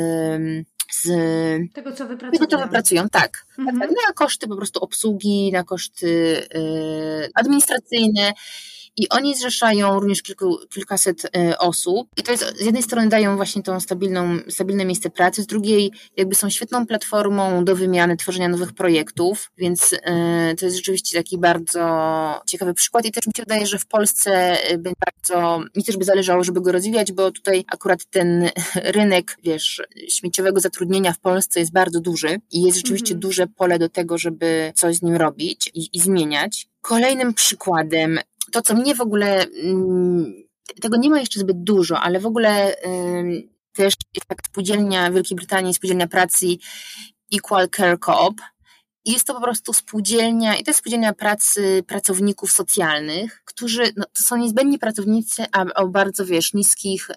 [0.94, 1.08] z
[1.72, 2.32] tego, co wypracują.
[2.32, 3.46] Tego, co wypracują, tak.
[3.58, 3.78] Mhm.
[3.78, 6.06] Na koszty po prostu obsługi, na koszty
[6.54, 8.32] y, administracyjne.
[8.96, 12.08] I oni zrzeszają również kilku, kilkaset e, osób.
[12.16, 15.92] I to jest, z jednej strony dają właśnie tą stabilną, stabilne miejsce pracy, z drugiej
[16.16, 21.38] jakby są świetną platformą do wymiany, tworzenia nowych projektów, więc e, to jest rzeczywiście taki
[21.38, 21.80] bardzo
[22.46, 26.04] ciekawy przykład i też mi się wydaje, że w Polsce by bardzo, mi też by
[26.04, 28.50] zależało, żeby go rozwijać, bo tutaj akurat ten
[28.96, 33.20] rynek, wiesz, śmieciowego zatrudnienia w Polsce jest bardzo duży i jest rzeczywiście mhm.
[33.20, 36.68] duże pole do tego, żeby coś z nim robić i, i zmieniać.
[36.80, 38.18] Kolejnym przykładem
[38.52, 40.32] to, co mnie w ogóle, mm,
[40.80, 42.74] tego nie ma jeszcze zbyt dużo, ale w ogóle
[43.72, 46.46] też jest taka spółdzielnia Wielkiej Brytanii, spółdzielnia pracy
[47.34, 48.34] Equal Care Co-op,
[49.04, 54.22] jest to po prostu spółdzielnia, i to jest spółdzielnia pracy pracowników socjalnych, którzy, no, to
[54.22, 57.14] są niezbędni pracownicy, a o bardzo, wiesz, niskich y,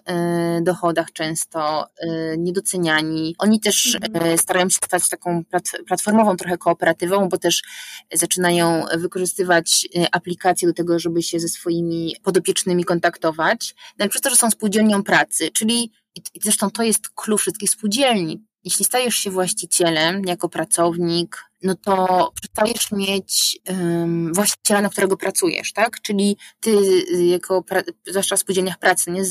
[0.62, 3.34] dochodach często, y, niedoceniani.
[3.38, 3.94] Oni też
[4.34, 7.62] y, starają się stać taką plat, platformową trochę kooperatywą, bo też
[8.12, 13.74] zaczynają wykorzystywać aplikacje do tego, żeby się ze swoimi podopiecznymi kontaktować.
[13.98, 15.92] No, przez to, że są spółdzielnią pracy, czyli
[16.34, 18.44] i zresztą to jest klucz wszystkich spółdzielni.
[18.66, 25.72] Jeśli stajesz się właścicielem jako pracownik, no to przestajesz mieć um, właściciela, na którego pracujesz,
[25.72, 26.00] tak?
[26.00, 26.72] Czyli ty
[27.26, 27.64] jako,
[28.06, 29.22] zwłaszcza w spółdzielniach pracy, nie?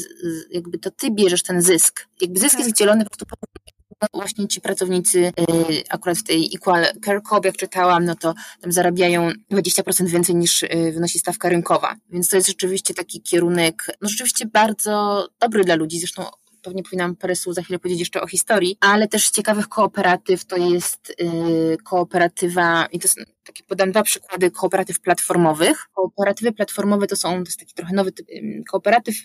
[0.52, 2.08] Jakby to ty bierzesz ten zysk.
[2.22, 2.66] Jakby zysk jest tak.
[2.66, 3.26] wydzielony po prostu
[4.14, 5.34] właśnie ci pracownicy, y,
[5.90, 10.64] akurat w tej Equal Care Coop, jak czytałam, no to tam zarabiają 20% więcej niż
[10.64, 11.96] y, wynosi stawka rynkowa.
[12.10, 16.00] Więc to jest rzeczywiście taki kierunek, no rzeczywiście bardzo dobry dla ludzi.
[16.00, 16.26] Zresztą
[16.66, 20.46] pewnie powinnam parę słów za chwilę powiedzieć jeszcze o historii, ale też z ciekawych kooperatyw
[20.46, 25.88] to jest yy, kooperatywa, i to są takie podam dwa przykłady kooperatyw platformowych.
[25.94, 29.16] Kooperatywy platformowe to są, to jest taki trochę nowy typ yy, kooperatyw,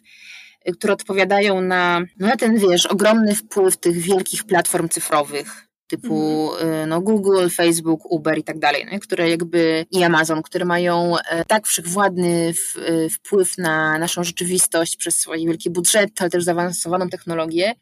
[0.67, 6.51] yy, które odpowiadają na, no na ten, wiesz, ogromny wpływ tych wielkich platform cyfrowych, typu
[6.53, 6.89] mhm.
[6.89, 11.45] no, Google, Facebook, Uber i tak dalej, no, które jakby i Amazon, które mają e,
[11.45, 12.55] tak wszechwładny
[12.87, 17.75] e, wpływ na naszą rzeczywistość przez swoje wielkie budżety, ale też zaawansowaną technologię,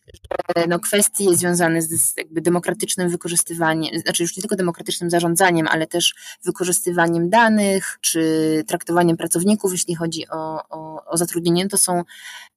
[0.57, 5.87] że no, kwestie związane z jakby demokratycznym wykorzystywaniem, znaczy już nie tylko demokratycznym zarządzaniem, ale
[5.87, 8.23] też wykorzystywaniem danych, czy
[8.67, 12.05] traktowaniem pracowników, jeśli chodzi o, o, o zatrudnienie, to są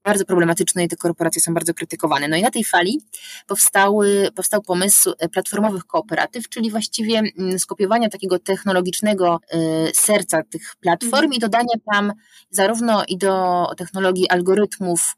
[0.04, 2.28] bardzo problematyczne i te korporacje są bardzo krytykowane.
[2.28, 3.02] No i na tej fali
[3.48, 11.16] powstały, powstał pomysł platformowych kooperatyw, czyli właściwie mm, skopiowania takiego technologicznego y, serca tych platform
[11.16, 11.34] mhm.
[11.34, 12.14] i dodania tam
[12.50, 15.16] zarówno i do technologii algorytmów,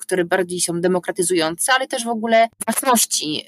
[0.00, 3.44] które bardziej są demokratyzujące, ale też w ogóle własności,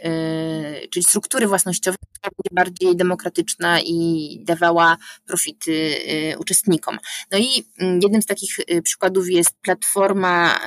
[0.85, 6.99] y, czyli struktury własnościowej, która będzie bardziej demokratyczna i dawała profity y, uczestnikom.
[7.33, 10.61] No i mm, jednym z takich przykładów jest platforma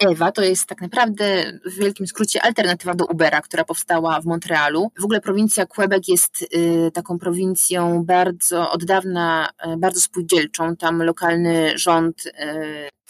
[0.00, 4.90] Ewa, to jest tak naprawdę w wielkim skrócie alternatywa do Ubera, która powstała w Montrealu.
[5.00, 10.76] W ogóle prowincja Quebec jest y, taką prowincją bardzo od dawna, y, bardzo spółdzielczą.
[10.76, 12.30] Tam lokalny rząd y,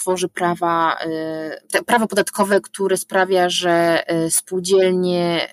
[0.01, 0.97] tworzy prawa,
[1.87, 5.49] prawo podatkowe, które sprawia, że spółdzielnie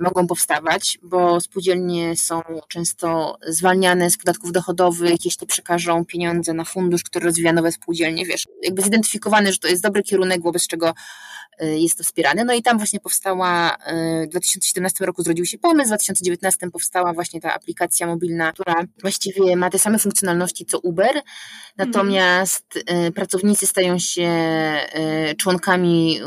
[0.00, 7.02] mogą powstawać, bo spółdzielnie są często zwalniane z podatków dochodowych, jeśli przekażą pieniądze na fundusz,
[7.02, 11.39] który rozwija nowe spółdzielnie, wiesz, jakby zidentyfikowany, że to jest dobry kierunek, wobec czego Y,
[11.60, 12.44] jest to wspierane.
[12.44, 13.76] No i tam właśnie powstała,
[14.22, 18.74] y, w 2017 roku zrodził się pomysł, w 2019 powstała właśnie ta aplikacja mobilna, która
[19.00, 21.20] właściwie ma te same funkcjonalności co Uber,
[21.76, 23.12] natomiast mhm.
[23.12, 24.30] pracownicy stają się
[25.38, 26.20] członkami,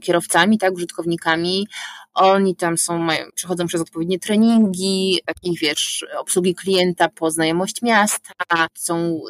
[0.00, 1.66] kierowcami, tak, użytkownikami,
[2.14, 8.32] oni tam są, mają, przechodzą przez odpowiednie treningi, takich wiesz, obsługi klienta po znajomość miasta,
[8.74, 9.20] są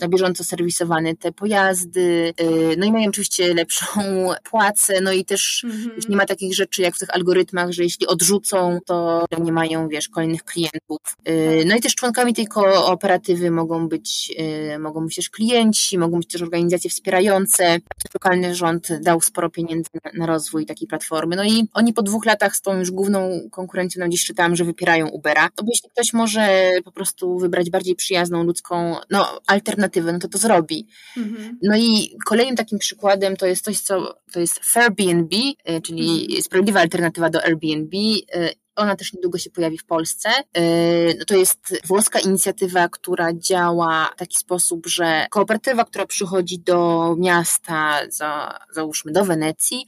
[0.00, 3.86] na bieżąco serwisowane te pojazdy, y, no i mają oczywiście lepszą
[4.50, 5.90] płacę, no i też mhm.
[6.08, 10.08] nie ma takich rzeczy jak w tych algorytmach, że jeśli odrzucą, to nie mają, wiesz,
[10.08, 10.98] kolejnych klientów.
[11.28, 14.34] Y, no i też członkami tej kooperatywy mogą być,
[14.74, 17.78] y, mogą być też klienci, mogą być też organizacje wspierające.
[18.14, 21.36] Lokalny rząd dał sporo pieniędzy na rozwój takiej platformy.
[21.36, 25.08] No i oni po dwóch latach z tą już główną konkurencją, dziś czytałam, że wypierają
[25.08, 25.48] Ubera.
[25.56, 30.38] Bo jeśli ktoś może po prostu wybrać bardziej przyjazną ludzką, no alternatywę no to to
[30.38, 30.86] zrobi.
[31.16, 31.58] Mhm.
[31.62, 36.42] No i kolejnym takim przykładem to jest coś, co to jest Fairbnb, y, czyli mhm.
[36.42, 37.96] sprawiedliwa alternatywa do Airbnb.
[37.96, 40.28] Y, ona też niedługo się pojawi w Polsce.
[40.58, 46.58] Y, no to jest włoska inicjatywa, która działa w taki sposób, że kooperatywa, która przychodzi
[46.58, 49.86] do miasta, za, załóżmy do Wenecji,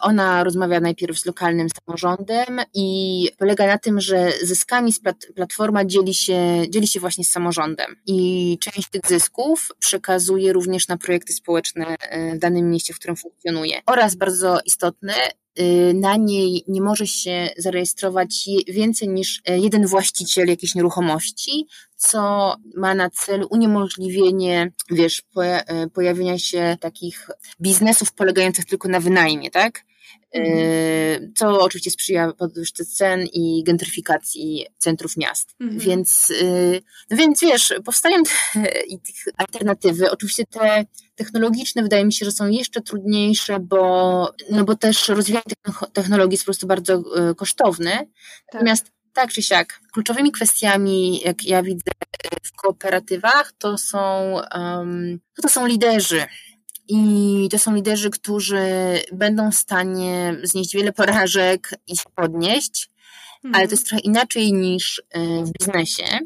[0.00, 5.84] ona rozmawia najpierw z lokalnym samorządem i polega na tym, że zyskami z plat platforma
[5.84, 7.96] dzieli się, dzieli się właśnie z samorządem.
[8.06, 13.16] I część tych zysków przekazuje również na projekty społeczne y, w danym mieście, w którym
[13.16, 13.80] funkcjonuje.
[13.86, 15.14] Oraz bardzo istotne,
[15.58, 21.66] Y, na niej nie może się zarejestrować więcej niż e, jeden właściciel jakiejś nieruchomości,
[22.00, 27.28] co ma na celu uniemożliwienie, wiesz, e, pojawienia się takich
[27.60, 29.84] biznesów polegających tylko na wynajmie, tak?
[30.32, 30.58] Mhm.
[30.58, 35.54] Y, co oczywiście sprzyja podwyżce cen i gentryfikacji centrów miast.
[35.60, 35.80] Mhm.
[35.80, 38.60] Więc, y, no więc wiesz, powstają te,
[39.36, 40.10] alternatywy.
[40.10, 40.84] Oczywiście te
[41.14, 45.54] technologiczne wydaje mi się, że są jeszcze trudniejsze, bo, no bo też rozwijanie
[45.92, 47.90] technologii jest po prostu bardzo y, kosztowne.
[47.90, 48.08] Tak.
[48.52, 51.90] Natomiast tak czy siak, kluczowymi kwestiami, jak ja widzę
[52.42, 56.26] w kooperatywach, to są, um, to są liderzy.
[56.88, 58.60] I to są liderzy, którzy
[59.12, 62.90] będą w stanie znieść wiele porażek i się podnieść,
[63.44, 63.54] mhm.
[63.54, 65.02] ale to jest trochę inaczej niż y,
[65.44, 66.18] w biznesie,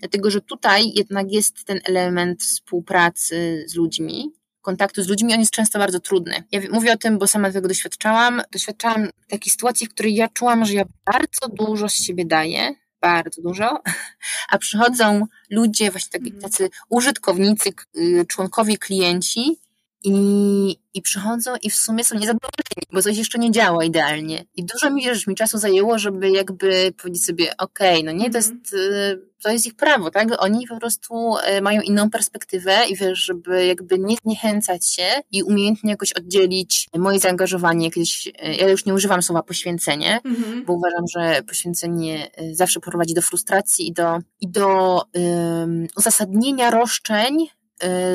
[0.00, 4.32] dlatego że tutaj jednak jest ten element współpracy z ludźmi,
[4.64, 6.44] kontaktu z ludźmi, on jest często bardzo trudny.
[6.52, 8.42] Ja mówię o tym, bo sama tego doświadczałam.
[8.52, 13.42] Doświadczałam takiej sytuacji, w której ja czułam, że ja bardzo dużo z siebie daję, bardzo
[13.42, 13.82] dużo,
[14.52, 16.42] a przychodzą ludzie, właśnie tacy, mhm.
[16.42, 19.63] tacy użytkownicy, y, członkowie, klienci
[20.04, 24.44] i, i przychodzą i w sumie są niezadowoleni, bo coś jeszcze nie działa idealnie.
[24.56, 28.30] I dużo mi, wiesz, mi czasu zajęło, żeby jakby powiedzieć sobie, okej, okay, no nie,
[28.30, 28.54] to mhm.
[28.62, 30.28] jest, y, to jest ich prawo, tak?
[30.38, 35.42] Oni po prostu y, mają inną perspektywę i wiesz, żeby jakby nie zniechęcać się i
[35.42, 37.90] umiejętnie jakoś oddzielić moje zaangażowanie.
[37.90, 40.64] Kiedyś, y, ja już nie używam słowa poświęcenie, mhm.
[40.64, 47.46] bo uważam, że poświęcenie zawsze prowadzi do frustracji i do, i do um, uzasadnienia roszczeń,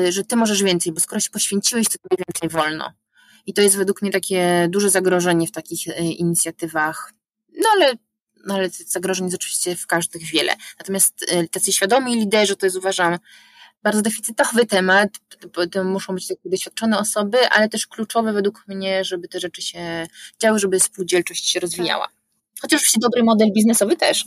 [0.08, 2.92] że ty możesz więcej, bo skoro się poświęciłeś, to tobie więcej wolno.
[3.46, 7.12] I to jest według mnie takie duże zagrożenie w takich y, inicjatywach.
[7.58, 7.94] No ale,
[8.44, 10.56] no ale zagrożeń jest oczywiście w każdych wiele.
[10.78, 13.18] Natomiast y, tacy świadomi liderzy to jest uważam
[13.82, 15.08] bardzo deficytowy temat.
[15.72, 20.06] To muszą być takie doświadczone osoby, ale też kluczowe według mnie, żeby te rzeczy się
[20.42, 22.08] działy, żeby spółdzielczość się rozwijała.
[22.60, 24.24] Chociaż oczywiście dobry model biznesowy też.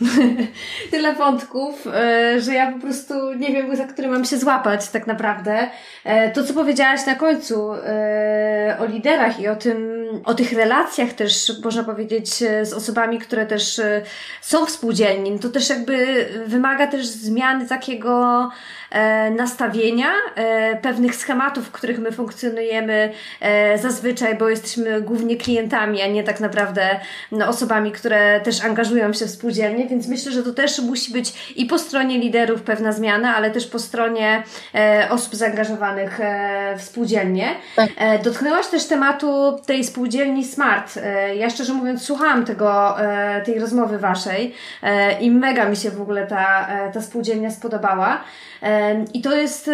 [0.90, 5.06] Tyle wątków, e, że ja po prostu nie wiem, za który mam się złapać tak
[5.06, 5.70] naprawdę.
[6.04, 11.12] E, to, co powiedziałaś na końcu e, o liderach i o tym, o tych relacjach
[11.12, 13.80] też, można powiedzieć, z osobami, które też
[14.40, 18.50] są w spółdzielni, no to też jakby wymaga też zmiany takiego
[19.36, 20.08] nastawienia,
[20.82, 23.12] pewnych schematów, w których my funkcjonujemy
[23.76, 27.00] zazwyczaj, bo jesteśmy głównie klientami, a nie tak naprawdę
[27.32, 31.52] no, osobami, które też angażują się w spółdzielnie, więc myślę, że to też musi być
[31.56, 34.42] i po stronie liderów pewna zmiana, ale też po stronie
[34.74, 37.48] e, osób zaangażowanych e, w spółdzielnie.
[37.76, 37.90] Tak.
[37.96, 40.96] E, dotknęłaś też tematu tej spółdzielni Smart.
[40.96, 45.90] E, ja szczerze mówiąc słuchałam tego, e, tej rozmowy Waszej e, i mega mi się
[45.90, 48.24] w ogóle ta, ta spółdzielnia spodobała.
[49.14, 49.70] I to jest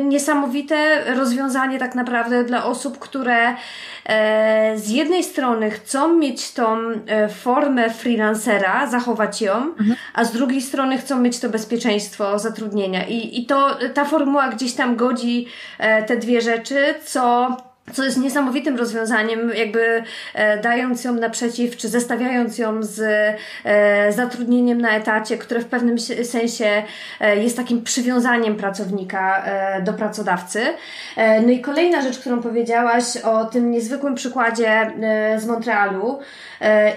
[0.00, 3.54] niesamowite rozwiązanie tak naprawdę dla osób, które
[4.76, 6.78] z jednej strony chcą mieć tą
[7.42, 9.96] formę freelancera, zachować ją, mhm.
[10.14, 13.06] a z drugiej strony chcą mieć to bezpieczeństwo zatrudnienia.
[13.06, 15.46] I, i to ta formuła gdzieś tam godzi
[15.78, 17.56] e, te dwie rzeczy, co
[17.92, 20.02] co jest niesamowitym rozwiązaniem, jakby
[20.34, 23.00] e, dając ją naprzeciw, czy zestawiając ją z
[23.64, 26.82] e, zatrudnieniem na etacie, które w pewnym sensie
[27.20, 30.62] e, jest takim przywiązaniem pracownika e, do pracodawcy.
[31.16, 36.18] E, no i kolejna rzecz, którą powiedziałaś o tym niezwykłym przykładzie e, z Montrealu,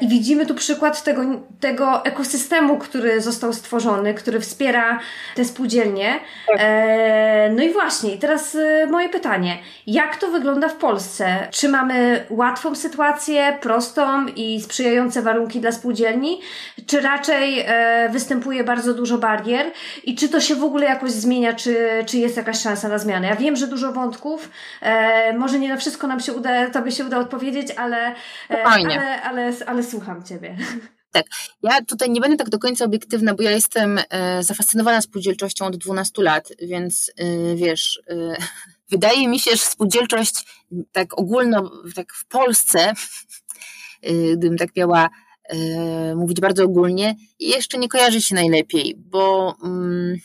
[0.01, 1.21] i widzimy tu przykład tego,
[1.60, 4.99] tego ekosystemu, który został stworzony, który wspiera
[5.36, 6.19] te spółdzielnie.
[7.56, 8.58] No i właśnie, teraz
[8.89, 9.58] moje pytanie.
[9.88, 11.47] Jak to wygląda w Polsce?
[11.51, 16.41] Czy mamy łatwą sytuację, prostą i sprzyjające warunki dla spółdzielni,
[16.87, 19.71] czy raczej e, występuje bardzo dużo barier
[20.03, 23.27] i czy to się w ogóle jakoś zmienia, czy, czy jest jakaś szansa na zmianę?
[23.27, 24.49] Ja wiem, że dużo wątków,
[24.81, 28.15] e, może nie na wszystko nam się uda, tobie się uda odpowiedzieć, ale,
[28.49, 30.55] e, ale, ale, ale słucham Ciebie.
[31.11, 31.25] Tak,
[31.63, 35.77] ja tutaj nie będę tak do końca obiektywna, bo ja jestem e, zafascynowana spółdzielczością od
[35.77, 38.37] 12 lat, więc e, wiesz, e,
[38.93, 40.45] wydaje mi się, że spółdzielczość
[40.91, 42.93] tak ogólno, tak w Polsce,
[44.10, 45.10] y, gdybym tak miała
[45.53, 50.17] y, mówić bardzo ogólnie, jeszcze nie kojarzy się najlepiej, bo mm,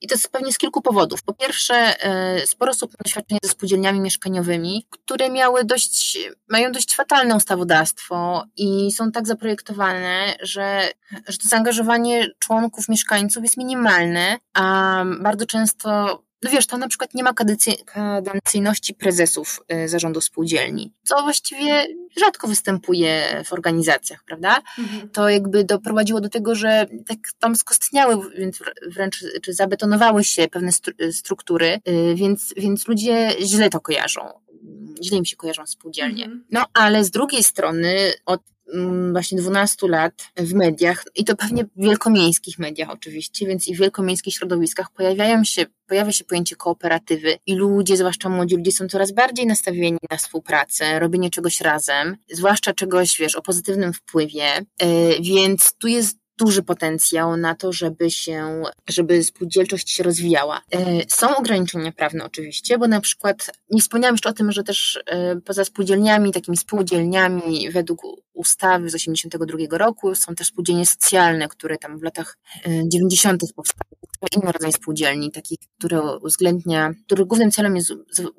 [0.00, 1.22] i to jest pewnie z kilku powodów.
[1.22, 1.94] Po pierwsze,
[2.42, 8.44] y, sporo osób ma doświadczenie ze spółdzielniami mieszkaniowymi, które miały dość, mają dość fatalne ustawodawstwo
[8.56, 10.88] i są tak zaprojektowane, że,
[11.28, 17.14] że to zaangażowanie członków mieszkańców jest minimalne, a bardzo często no wiesz, tam na przykład
[17.14, 21.86] nie ma kadencyjności prezesów y, zarządu spółdzielni, co właściwie
[22.16, 24.62] rzadko występuje w organizacjach, prawda?
[24.78, 25.08] Mhm.
[25.08, 30.70] To jakby doprowadziło do tego, że tak tam skostniały, więc wręcz czy zabetonowały się pewne
[31.12, 34.44] struktury, y, więc, więc ludzie źle to kojarzą
[35.02, 36.24] źle im się kojarzą spółdzielnie.
[36.24, 36.44] Mhm.
[36.50, 38.40] No ale z drugiej strony od
[39.12, 43.78] właśnie 12 lat w mediach i to pewnie w wielkomiejskich mediach oczywiście, więc i w
[43.78, 49.12] wielkomiejskich środowiskach pojawiają się, pojawia się pojęcie kooperatywy i ludzie, zwłaszcza młodzi ludzie są coraz
[49.12, 54.64] bardziej nastawieni na współpracę, robienie czegoś razem, zwłaszcza czegoś, wiesz, o pozytywnym wpływie, e,
[55.20, 60.60] więc tu jest duży potencjał na to, żeby się, żeby spółdzielczość się rozwijała.
[60.70, 64.98] E, są ograniczenia prawne oczywiście, bo na przykład nie wspomniałam jeszcze o tym, że też
[65.06, 68.02] e, poza spółdzielniami, takimi spółdzielniami według
[68.34, 72.38] ustawy z 82 roku są też spółdzielnie socjalne, które tam w latach
[72.86, 73.42] 90.
[73.42, 73.94] E, powstały.
[74.36, 77.92] Inny rodzaj spółdzielni, takich, które uwzględnia, których głównym celem jest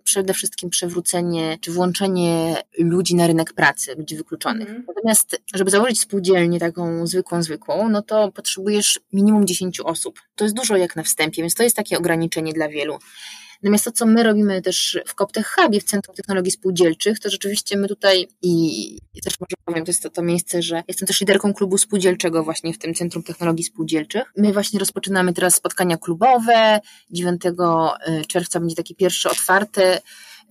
[0.03, 4.69] przede wszystkim przewrócenie czy włączenie ludzi na rynek pracy, ludzi wykluczonych.
[4.69, 4.85] Mm.
[4.87, 10.19] Natomiast, żeby założyć spółdzielnię taką zwykłą, zwykłą, no to potrzebujesz minimum 10 osób.
[10.35, 12.99] To jest dużo jak na wstępie, więc to jest takie ograniczenie dla wielu.
[13.63, 17.77] Natomiast to, co my robimy też w Koptech Hubie, w Centrum Technologii Spółdzielczych, to rzeczywiście
[17.77, 21.53] my tutaj i, też może powiem, to jest to, to miejsce, że jestem też liderką
[21.53, 24.23] klubu spółdzielczego właśnie w tym Centrum Technologii Spółdzielczych.
[24.37, 26.79] My właśnie rozpoczynamy teraz spotkania klubowe.
[27.11, 30.01] 9 y, czerwca będzie takie pierwsze otwarte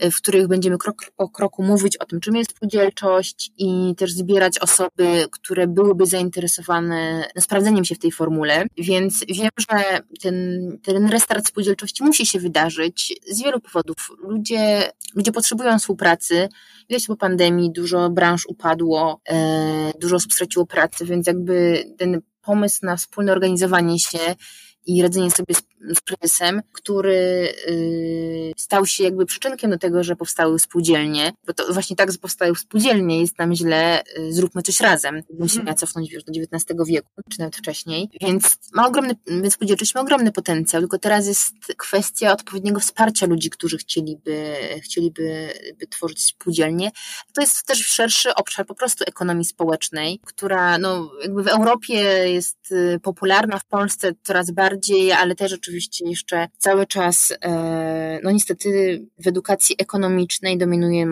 [0.01, 4.59] w których będziemy krok po kroku mówić o tym, czym jest spółdzielczość i też zbierać
[4.59, 8.67] osoby, które byłyby zainteresowane sprawdzeniem się w tej formule.
[8.79, 10.35] Więc wiem, że ten,
[10.83, 13.97] ten restart spółdzielczości musi się wydarzyć z wielu powodów.
[14.19, 16.49] Ludzie, ludzie potrzebują współpracy.
[16.91, 22.79] Widać po pandemii, dużo branż upadło, e, dużo osób straciło pracę, więc jakby ten pomysł
[22.83, 24.19] na wspólne organizowanie się
[24.87, 25.63] i radzenie sobie z,
[26.05, 31.97] kryzysem, który y, stał się jakby przyczynkiem do tego, że powstały spółdzielnie, bo to właśnie
[31.97, 35.23] tak powstały spółdzielnie, jest nam źle, y, zróbmy coś razem.
[35.39, 35.77] Musimy hmm.
[35.77, 40.33] cofnąć już do XIX wieku, czy nawet wcześniej, więc ma ogromny, więc spółdzielczość ma ogromny
[40.33, 46.91] potencjał, tylko teraz jest kwestia odpowiedniego wsparcia ludzi, którzy chcieliby, chcieliby by tworzyć spółdzielnie.
[47.35, 51.95] To jest też szerszy obszar po prostu ekonomii społecznej, która no, jakby w Europie
[52.31, 58.31] jest y, popularna, w Polsce coraz bardziej, ale też oczywiście jeszcze cały czas, e, no
[58.31, 61.07] niestety w edukacji ekonomicznej dominuje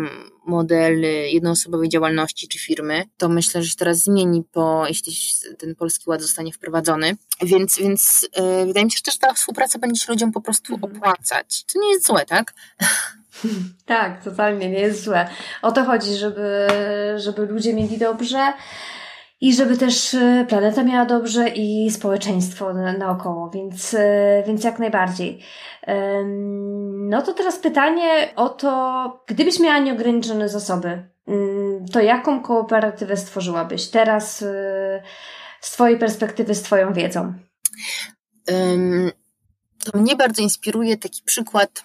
[0.46, 1.00] model
[1.32, 3.04] jednoosobowej działalności czy firmy.
[3.16, 5.12] To myślę, że się teraz zmieni, po, jeśli
[5.58, 7.16] ten polski ład zostanie wprowadzony.
[7.42, 10.74] Więc, więc e, wydaje mi się, że też ta współpraca będzie się ludziom po prostu
[10.74, 10.96] mhm.
[10.96, 11.64] opłacać.
[11.72, 12.54] To nie jest złe, tak?
[13.86, 15.28] Tak, totalnie nie jest złe.
[15.62, 16.66] O to chodzi, żeby,
[17.16, 18.52] żeby ludzie mieli dobrze,
[19.42, 25.42] i żeby też e, planeta miała dobrze i społeczeństwo naokoło, więc, e, więc jak najbardziej.
[27.08, 33.88] No to teraz pytanie o to, gdybyś miała nieograniczone zasoby, mm, to jaką kooperatywę stworzyłabyś
[33.88, 35.02] teraz e,
[35.60, 37.34] z Twojej perspektywy, z Twoją wiedzą?
[39.84, 41.84] To mnie bardzo inspiruje taki przykład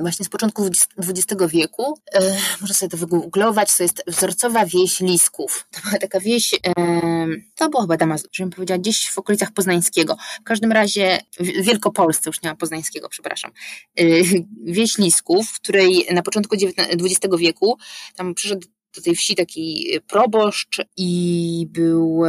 [0.00, 1.98] właśnie z początku XX wieku.
[2.14, 5.66] E, można sobie to wygooglować, to jest wzorcowa wieś Lisków.
[5.70, 6.58] To była taka wieś, e,
[7.54, 10.16] to było chyba Damazur, żebym powiedziała, gdzieś w okolicach Poznańskiego.
[10.40, 13.50] W każdym razie w Wielkopolsce, już nie ma Poznańskiego, przepraszam.
[13.96, 14.04] E,
[14.64, 17.78] wieś Lisków, w której na początku XX wieku
[18.16, 22.22] tam przyszedł do tej wsi taki proboszcz i był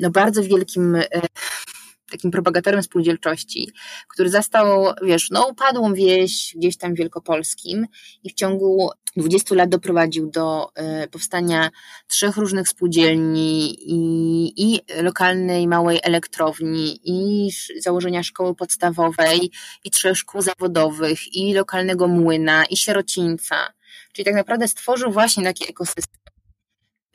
[0.00, 0.96] no, bardzo wielkim
[2.10, 3.72] takim propagatorem spółdzielczości,
[4.08, 7.86] który zastał, wiesz, no upadłą wieś gdzieś tam wielkopolskim
[8.24, 10.68] i w ciągu 20 lat doprowadził do
[11.04, 11.70] y, powstania
[12.08, 19.50] trzech różnych spółdzielni i, i lokalnej małej elektrowni i założenia szkoły podstawowej
[19.84, 23.56] i trzech szkół zawodowych i lokalnego młyna i sierocińca.
[24.12, 26.24] Czyli tak naprawdę stworzył właśnie taki ekosystem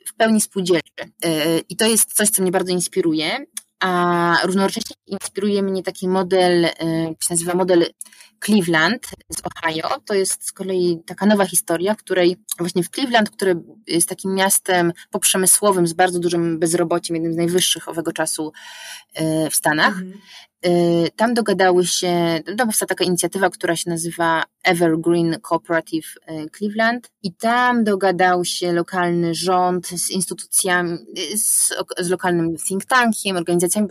[0.06, 1.04] w pełni spółdzielczy.
[1.24, 3.46] Y, I to jest coś, co mnie bardzo inspiruje
[3.80, 6.74] a równocześnie inspiruje mnie taki model, e,
[7.20, 7.86] się nazywa model
[8.44, 10.00] Cleveland z Ohio.
[10.04, 13.54] To jest z kolei taka nowa historia, w której właśnie w Cleveland, które
[13.86, 18.52] jest takim miastem poprzemysłowym z bardzo dużym bezrobociem, jednym z najwyższych owego czasu
[19.14, 20.20] e, w Stanach, mhm.
[20.66, 27.10] Y, tam dogadały się, to powstała taka inicjatywa, która się nazywa Evergreen Cooperative y, Cleveland
[27.22, 30.98] i tam dogadał się lokalny rząd z instytucjami,
[31.36, 33.88] z, z lokalnym think tankiem, organizacjami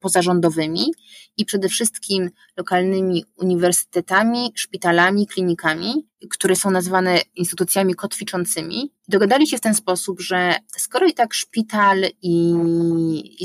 [0.00, 0.92] pozarządowymi
[1.36, 8.92] i przede wszystkim lokalnymi uniwersytetami, szpitalami, klinikami, które są nazywane instytucjami kotwiczącymi.
[9.08, 12.54] Dogadali się w ten sposób, że skoro i tak szpital i,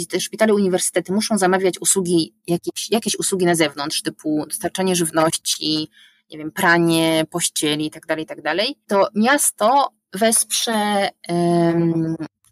[0.01, 5.89] i te szpitale, uniwersytety muszą zamawiać usługi, jakieś, jakieś usługi na zewnątrz, typu dostarczanie żywności,
[6.31, 11.09] nie wiem, pranie, pościeli itd., tak itd., tak to miasto wesprze,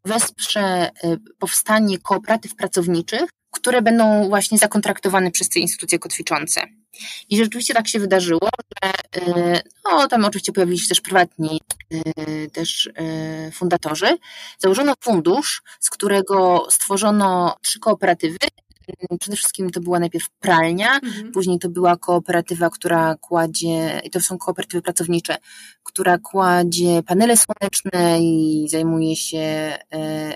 [0.05, 0.91] wesprze e,
[1.39, 6.61] powstanie kooperatyw pracowniczych, które będą właśnie zakontraktowane przez te instytucje kotwiczące.
[7.29, 8.49] I rzeczywiście tak się wydarzyło,
[8.83, 8.91] że
[9.21, 12.89] e, no, tam oczywiście pojawili się też prywatni e, też
[13.53, 14.17] fundatorzy.
[14.59, 18.37] Założono fundusz, z którego stworzono trzy kooperatywy,
[19.19, 21.31] Przede wszystkim to była najpierw pralnia, mhm.
[21.31, 25.37] później to była kooperatywa, która kładzie, i to są kooperatywy pracownicze,
[25.83, 29.79] która kładzie panele słoneczne i zajmuje się e,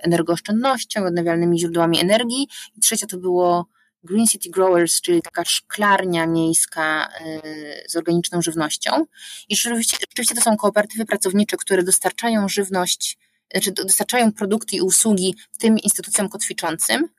[0.03, 2.47] energooszczędnością, odnawialnymi źródłami energii.
[2.77, 3.65] I trzecia to było
[4.03, 7.41] Green City Growers, czyli taka szklarnia miejska e,
[7.89, 9.05] z organiczną żywnością.
[9.49, 13.17] I rzeczywiście, rzeczywiście to są kooperatywy pracownicze, które dostarczają żywność,
[13.51, 17.09] znaczy dostarczają produkty i usługi tym instytucjom kotwiczącym,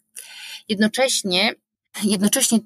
[0.68, 1.54] Jednocześnie
[2.04, 2.58] Jednocześnie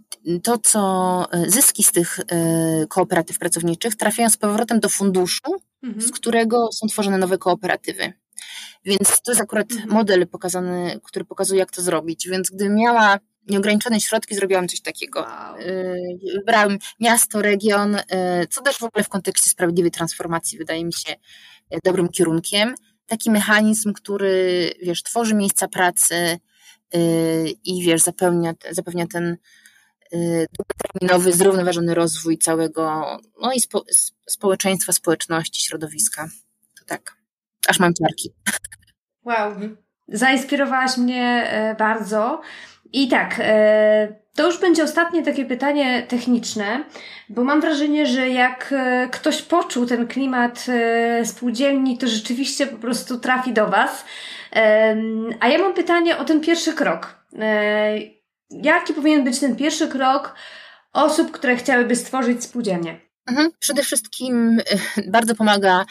[0.43, 6.03] to, co zyski z tych e, kooperatyw pracowniczych trafiają z powrotem do funduszu, mhm.
[6.03, 8.13] z którego są tworzone nowe kooperatywy.
[8.85, 9.91] Więc to jest akurat mhm.
[9.91, 12.29] model pokazany, który pokazuje, jak to zrobić.
[12.29, 13.19] Więc gdybym miała
[13.49, 15.21] nieograniczone środki, zrobiłam coś takiego.
[15.21, 15.57] Wow.
[15.57, 15.97] E,
[16.35, 17.97] wybrałam miasto, region,
[18.51, 21.15] co też w ogóle w kontekście sprawiedliwej transformacji wydaje mi się
[21.85, 22.75] dobrym kierunkiem.
[23.07, 26.39] Taki mechanizm, który, wiesz, tworzy miejsca pracy,
[26.95, 29.37] Y, i wiesz, zapewnia, zapewnia ten
[30.15, 33.85] y, długoterminowy, zrównoważony rozwój całego no i spo,
[34.29, 36.29] społeczeństwa, społeczności, środowiska.
[36.79, 37.17] To tak.
[37.69, 38.33] Aż mam ciarki.
[39.25, 39.53] Wow.
[40.09, 42.41] Zainspirowałaś mnie e, bardzo.
[42.93, 46.85] I tak, e, to już będzie ostatnie takie pytanie techniczne,
[47.29, 50.67] bo mam wrażenie, że jak e, ktoś poczuł ten klimat
[51.25, 54.05] spółdzielni, to rzeczywiście po prostu trafi do Was.
[55.41, 57.23] A ja mam pytanie o ten pierwszy krok.
[57.39, 57.99] E,
[58.51, 60.35] jaki powinien być ten pierwszy krok
[60.93, 63.01] osób, które chciałyby stworzyć spółdzielnię?
[63.27, 63.51] Mhm.
[63.59, 64.61] Przede wszystkim
[64.97, 65.85] e, bardzo pomaga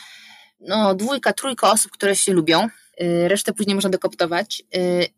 [0.60, 2.60] no, dwójka, trójka osób, które się lubią.
[2.98, 4.64] E, resztę później można dekoptować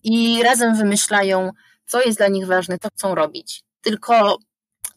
[0.04, 1.52] i razem wymyślają,
[1.86, 3.62] co jest dla nich ważne, co chcą robić.
[3.82, 4.38] Tylko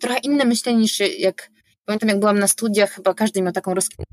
[0.01, 1.51] trochę inne myślenie niż jak
[1.84, 4.07] pamiętam, jak byłam na studiach, chyba każdy miał taką rozkminę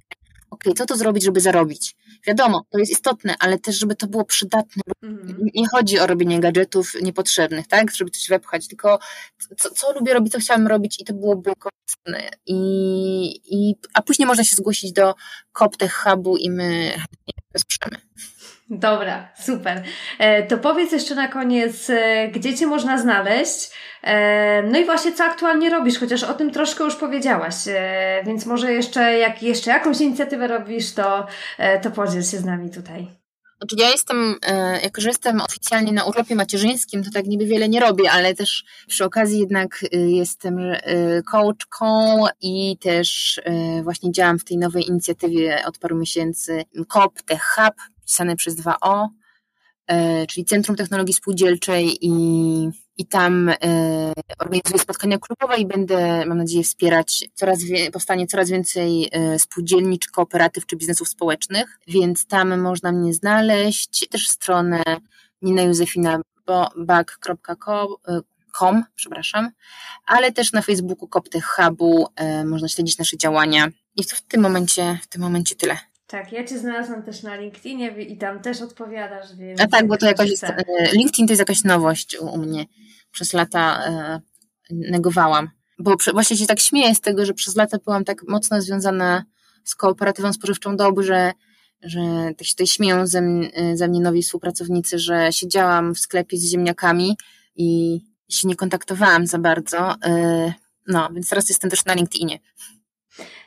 [0.53, 1.95] ok, co to zrobić, żeby zarobić?
[2.28, 4.84] Wiadomo, to jest istotne, ale też, żeby to było przydatne.
[5.03, 5.47] Mhm.
[5.53, 8.99] Nie chodzi o robienie gadżetów niepotrzebnych, tak, żeby coś wepchać, tylko
[9.57, 12.30] co, co lubię robić, co chciałam robić i to byłoby korzystne.
[12.45, 12.55] I,
[13.45, 15.15] i, a później można się zgłosić do
[15.51, 16.93] CopTech Hubu i my
[17.53, 17.97] wesprzemy.
[18.80, 19.84] Dobra, super.
[20.19, 23.71] E, to powiedz jeszcze na koniec, e, gdzie Cię można znaleźć?
[24.03, 27.55] E, no i właśnie, co aktualnie robisz, chociaż o tym troszkę już powiedziałaś,
[28.26, 31.28] więc może jeszcze, jak jeszcze jakąś inicjatywę robisz, to,
[31.82, 33.07] to podziel się z nami tutaj.
[33.57, 34.36] Znaczy ja jestem,
[34.84, 38.63] jako że jestem oficjalnie na urlopie macierzyńskim, to tak niby wiele nie robię, ale też
[38.88, 40.57] przy okazji jednak jestem
[41.32, 43.41] coachką i też
[43.84, 49.07] właśnie działam w tej nowej inicjatywie od paru miesięcy COP Tech Hub, pisane przez 2O,
[49.87, 52.13] e, czyli Centrum Technologii Spółdzielczej i
[52.97, 53.55] i tam e,
[54.39, 57.59] organizuję spotkania klubowe i będę, mam nadzieję, wspierać coraz
[57.93, 64.07] powstanie coraz więcej e, spółdzielni, czy kooperatyw, czy biznesów społecznych, więc tam można mnie znaleźć,
[64.07, 64.83] też stronę
[65.41, 66.21] Nina Józefina
[66.77, 69.51] bag.com, przepraszam,
[70.05, 72.07] ale też na Facebooku Koptech Hubu
[72.45, 75.92] można śledzić nasze działania i w tym momencie, w tym momencie tyle.
[76.14, 79.61] Tak, ja Cię znalazłam też na LinkedInie i tam też odpowiadasz, więc...
[79.61, 80.45] A tak, bo to jakoś jest,
[80.93, 82.66] LinkedIn to jest jakaś nowość u, u mnie.
[83.11, 84.22] Przez lata e,
[84.72, 85.49] negowałam.
[85.80, 89.24] Bo właśnie się tak śmieję z tego, że przez lata byłam tak mocno związana
[89.64, 91.32] z kooperatywą spożywczą Dob, że,
[91.82, 91.99] że
[92.38, 93.22] tak się tutaj śmieją ze,
[93.74, 97.18] ze mnie nowi współpracownicy, że siedziałam w sklepie z ziemniakami
[97.55, 97.99] i
[98.30, 99.95] się nie kontaktowałam za bardzo.
[100.05, 100.53] E,
[100.88, 102.39] no, więc teraz jestem też na LinkedInie.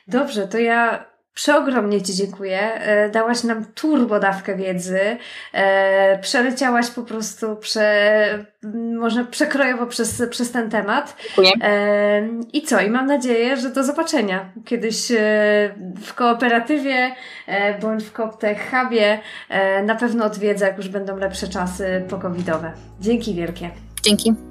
[0.07, 2.59] Dobrze, to ja Przeogromnie Ci dziękuję.
[2.73, 5.17] E, dałaś nam turbo dawkę wiedzy.
[5.53, 8.45] E, przeleciałaś po prostu prze,
[8.99, 11.15] można przekrojowo przez, przez ten temat.
[11.25, 11.51] Dziękuję.
[11.61, 12.81] E, I co?
[12.81, 15.07] I mam nadzieję, że do zobaczenia kiedyś
[16.01, 17.15] w kooperatywie
[17.81, 19.19] bądź w Koptech Hubie.
[19.85, 22.71] Na pewno odwiedzę, jak już będą lepsze czasy pokowidowe.
[22.99, 23.69] Dzięki wielkie.
[24.03, 24.46] Dzięki.